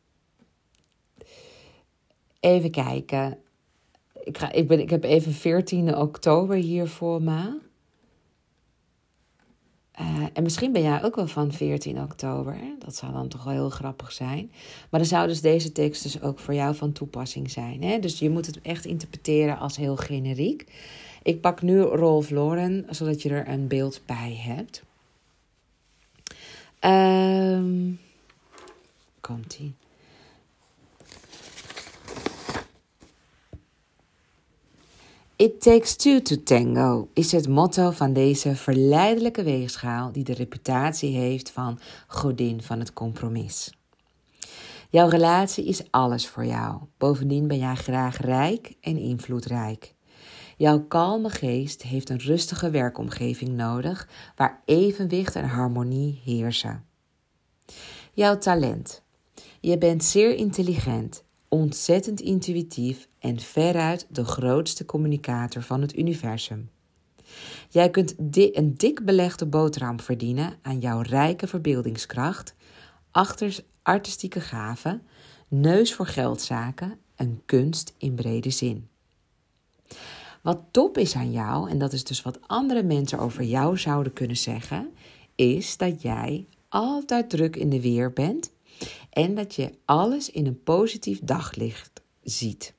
[2.39, 3.37] even kijken.
[4.23, 7.59] Ik, ga, ik, ben, ik heb even 14 oktober hier voor me.
[9.99, 12.57] Uh, en misschien ben jij ook wel van 14 oktober.
[12.79, 14.51] Dat zou dan toch wel heel grappig zijn.
[14.89, 17.83] Maar dan zou dus deze tekst dus ook voor jou van toepassing zijn.
[17.83, 17.99] Hè?
[17.99, 20.65] Dus je moet het echt interpreteren als heel generiek.
[21.23, 24.83] Ik pak nu Rolf Lauren, zodat je er een beeld bij hebt.
[26.81, 27.99] Um,
[29.21, 29.73] Komt-ie.
[35.39, 41.17] It takes two to tango is het motto van deze verleidelijke weegschaal die de reputatie
[41.17, 43.73] heeft van godin van het compromis.
[44.89, 46.81] Jouw relatie is alles voor jou.
[46.97, 49.93] Bovendien ben jij graag rijk en invloedrijk.
[50.57, 56.85] Jouw kalme geest heeft een rustige werkomgeving nodig waar evenwicht en harmonie heersen.
[58.13, 59.03] Jouw talent.
[59.59, 66.69] Je bent zeer intelligent ontzettend intuïtief en veruit de grootste communicator van het universum.
[67.69, 72.55] Jij kunt een dik belegde boterham verdienen aan jouw rijke verbeeldingskracht,
[73.81, 75.01] artistieke gaven,
[75.47, 78.87] neus voor geldzaken en kunst in brede zin.
[80.41, 84.13] Wat top is aan jou, en dat is dus wat andere mensen over jou zouden
[84.13, 84.89] kunnen zeggen,
[85.35, 88.51] is dat jij altijd druk in de weer bent
[89.09, 92.73] en dat je alles in een positief daglicht ziet.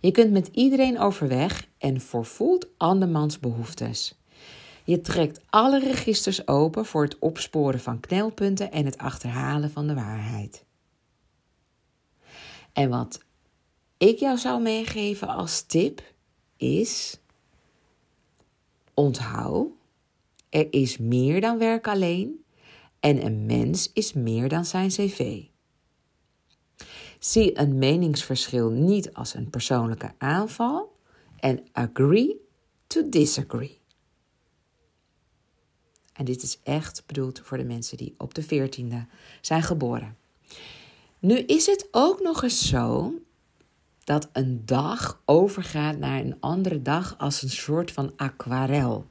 [0.00, 4.18] Je kunt met iedereen overweg en vervoelt andermans behoeftes.
[4.84, 9.94] Je trekt alle registers open voor het opsporen van knelpunten en het achterhalen van de
[9.94, 10.64] waarheid.
[12.72, 13.24] En wat
[13.96, 16.02] ik jou zou meegeven als tip
[16.56, 17.18] is:
[18.94, 19.68] onthoud,
[20.48, 22.44] er is meer dan werk alleen
[23.00, 25.42] en een mens is meer dan zijn cv.
[27.18, 30.96] Zie een meningsverschil niet als een persoonlijke aanval
[31.36, 32.36] en agree
[32.86, 33.80] to disagree.
[36.12, 40.16] En dit is echt bedoeld voor de mensen die op de 14e zijn geboren.
[41.18, 43.14] Nu is het ook nog eens zo
[44.04, 49.10] dat een dag overgaat naar een andere dag als een soort van aquarel.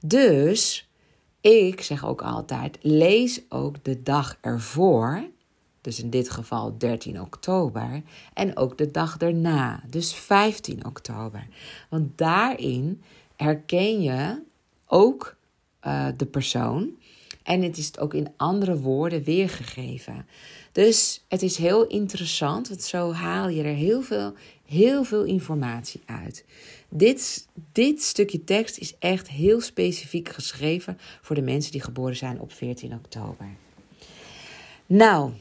[0.00, 0.87] Dus
[1.48, 5.24] ik zeg ook altijd: lees ook de dag ervoor,
[5.80, 8.02] dus in dit geval 13 oktober,
[8.34, 11.46] en ook de dag daarna, dus 15 oktober.
[11.90, 13.02] Want daarin
[13.36, 14.42] herken je
[14.86, 15.36] ook
[15.86, 16.90] uh, de persoon
[17.48, 20.26] en het is ook in andere woorden weergegeven.
[20.72, 24.34] Dus het is heel interessant, want zo haal je er heel veel,
[24.64, 26.44] heel veel informatie uit.
[26.90, 32.40] Dit, dit stukje tekst is echt heel specifiek geschreven voor de mensen die geboren zijn
[32.40, 33.46] op 14 oktober.
[34.86, 35.32] Nou,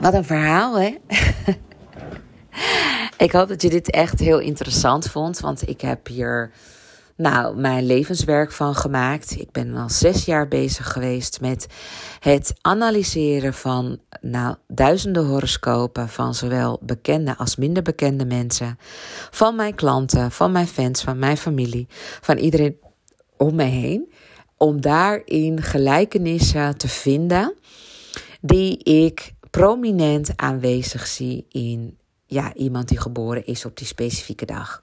[0.00, 0.94] wat een verhaal, hè?
[3.24, 6.50] ik hoop dat je dit echt heel interessant vond, want ik heb hier
[7.16, 9.40] nou, mijn levenswerk van gemaakt.
[9.40, 11.66] Ik ben al zes jaar bezig geweest met
[12.18, 18.78] het analyseren van nou, duizenden horoscopen van zowel bekende als minder bekende mensen.
[19.30, 21.86] Van mijn klanten, van mijn fans, van mijn familie,
[22.20, 22.76] van iedereen
[23.36, 24.12] om me heen.
[24.56, 27.54] Om daarin gelijkenissen te vinden
[28.40, 34.82] die ik prominent aanwezig zie in ja, iemand die geboren is op die specifieke dag.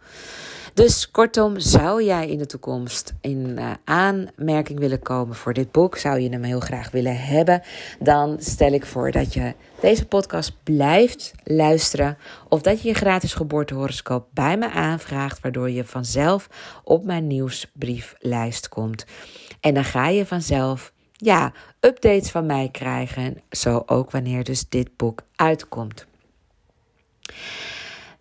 [0.74, 5.98] Dus kortom, zou jij in de toekomst in uh, aanmerking willen komen voor dit boek,
[5.98, 7.62] zou je hem heel graag willen hebben,
[8.00, 12.18] dan stel ik voor dat je deze podcast blijft luisteren
[12.50, 16.50] of dat je je gratis geboortehoroscoop bij me aanvraagt, waardoor je vanzelf
[16.84, 19.06] op mijn nieuwsbrieflijst komt.
[19.60, 24.98] En dan ga je vanzelf ja, updates van mij krijgen, zo ook wanneer dus dit
[24.98, 26.06] boek uitkomt.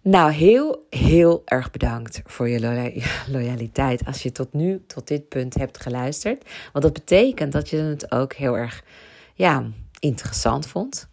[0.02, 2.60] Nou, heel, heel erg bedankt voor je
[3.32, 6.44] loyaliteit als je tot nu, tot dit punt hebt geluisterd.
[6.72, 8.82] Want dat betekent dat je het ook heel erg
[9.34, 9.64] ja,
[9.98, 11.08] interessant vond.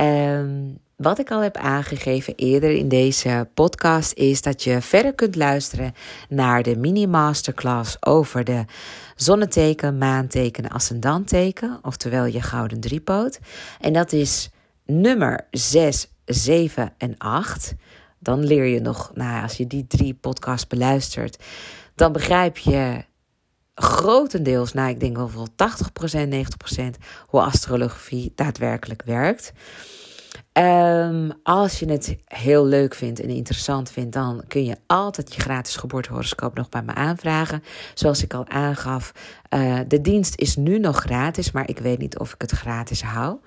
[0.00, 5.36] Um, wat ik al heb aangegeven eerder in deze podcast is dat je verder kunt
[5.36, 5.94] luisteren
[6.28, 8.64] naar de mini-masterclass over de
[9.16, 13.38] zonneteken, maanteken, ascendanteken, oftewel je gouden driepoot.
[13.80, 14.50] En dat is
[14.86, 17.74] nummer 6, 7 en 8
[18.18, 21.44] dan leer je nog, nou, als je die drie podcasts beluistert,
[21.94, 23.04] dan begrijp je
[23.74, 26.38] grotendeels, nou, ik denk wel voor 80%, 90%
[27.26, 29.52] hoe astrologie daadwerkelijk werkt.
[30.52, 35.40] Um, als je het heel leuk vindt en interessant vindt, dan kun je altijd je
[35.40, 37.62] gratis geboortehoroscoop nog bij me aanvragen.
[37.94, 39.12] Zoals ik al aangaf,
[39.54, 43.02] uh, de dienst is nu nog gratis, maar ik weet niet of ik het gratis
[43.02, 43.38] hou.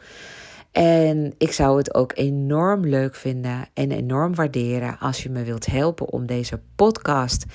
[0.71, 5.65] En ik zou het ook enorm leuk vinden en enorm waarderen als je me wilt
[5.65, 7.45] helpen om deze podcast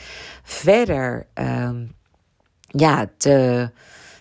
[0.43, 1.95] verder um,
[2.61, 3.71] ja, te,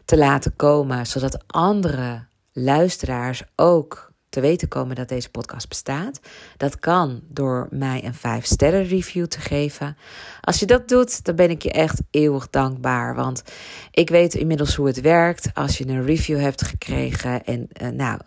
[0.05, 6.19] te laten komen, zodat andere luisteraars ook te weten komen dat deze podcast bestaat.
[6.57, 9.97] Dat kan door mij een 5 sterren review te geven.
[10.41, 13.15] Als je dat doet, dan ben ik je echt eeuwig dankbaar.
[13.15, 13.43] Want
[13.91, 15.49] ik weet inmiddels hoe het werkt.
[15.53, 18.19] Als je een review hebt gekregen en uh, nou.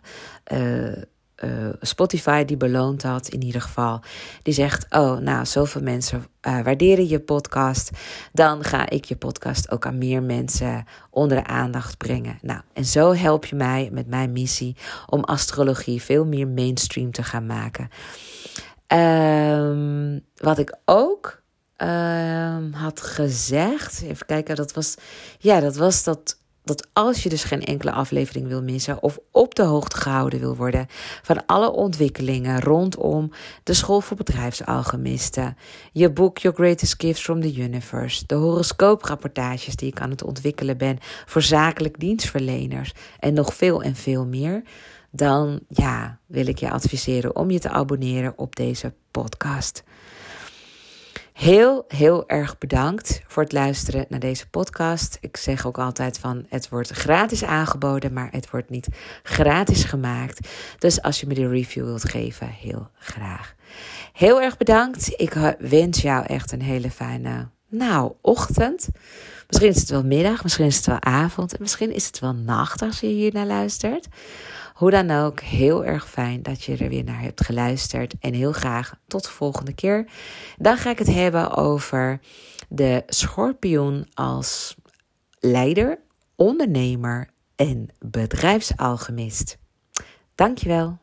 [0.52, 1.02] Uh,
[1.44, 4.00] uh, Spotify die beloont dat in ieder geval.
[4.42, 7.90] Die zegt: Oh, nou, zoveel mensen uh, waarderen je podcast.
[8.32, 12.38] Dan ga ik je podcast ook aan meer mensen onder de aandacht brengen.
[12.42, 14.76] Nou, en zo help je mij met mijn missie
[15.06, 17.88] om astrologie veel meer mainstream te gaan maken.
[18.92, 21.42] Um, wat ik ook
[21.76, 24.94] um, had gezegd, even kijken, dat was,
[25.38, 26.38] ja, dat was dat
[26.68, 30.56] dat als je dus geen enkele aflevering wil missen of op de hoogte gehouden wil
[30.56, 30.86] worden
[31.22, 33.30] van alle ontwikkelingen rondom
[33.62, 35.56] de School voor Bedrijfsalchemisten,
[35.92, 40.76] je boek Your Greatest Gifts from the Universe, de horoscooprapportages die ik aan het ontwikkelen
[40.76, 44.62] ben voor zakelijk dienstverleners en nog veel en veel meer,
[45.10, 49.82] dan ja, wil ik je adviseren om je te abonneren op deze podcast.
[51.38, 55.18] Heel, heel erg bedankt voor het luisteren naar deze podcast.
[55.20, 58.88] Ik zeg ook altijd van het wordt gratis aangeboden, maar het wordt niet
[59.22, 60.48] gratis gemaakt.
[60.78, 63.54] Dus als je me die review wilt geven, heel graag.
[64.12, 65.12] Heel erg bedankt.
[65.16, 68.88] Ik wens jou echt een hele fijne, nou, ochtend.
[69.48, 72.34] Misschien is het wel middag, misschien is het wel avond en misschien is het wel
[72.34, 74.06] nacht als je hier naar luistert.
[74.78, 78.14] Hoe dan ook, heel erg fijn dat je er weer naar hebt geluisterd.
[78.20, 80.10] En heel graag tot de volgende keer.
[80.56, 82.20] Dan ga ik het hebben over
[82.68, 84.76] de schorpioen als
[85.40, 85.98] leider,
[86.36, 89.58] ondernemer en bedrijfsalchemist.
[90.34, 90.98] Dankjewel.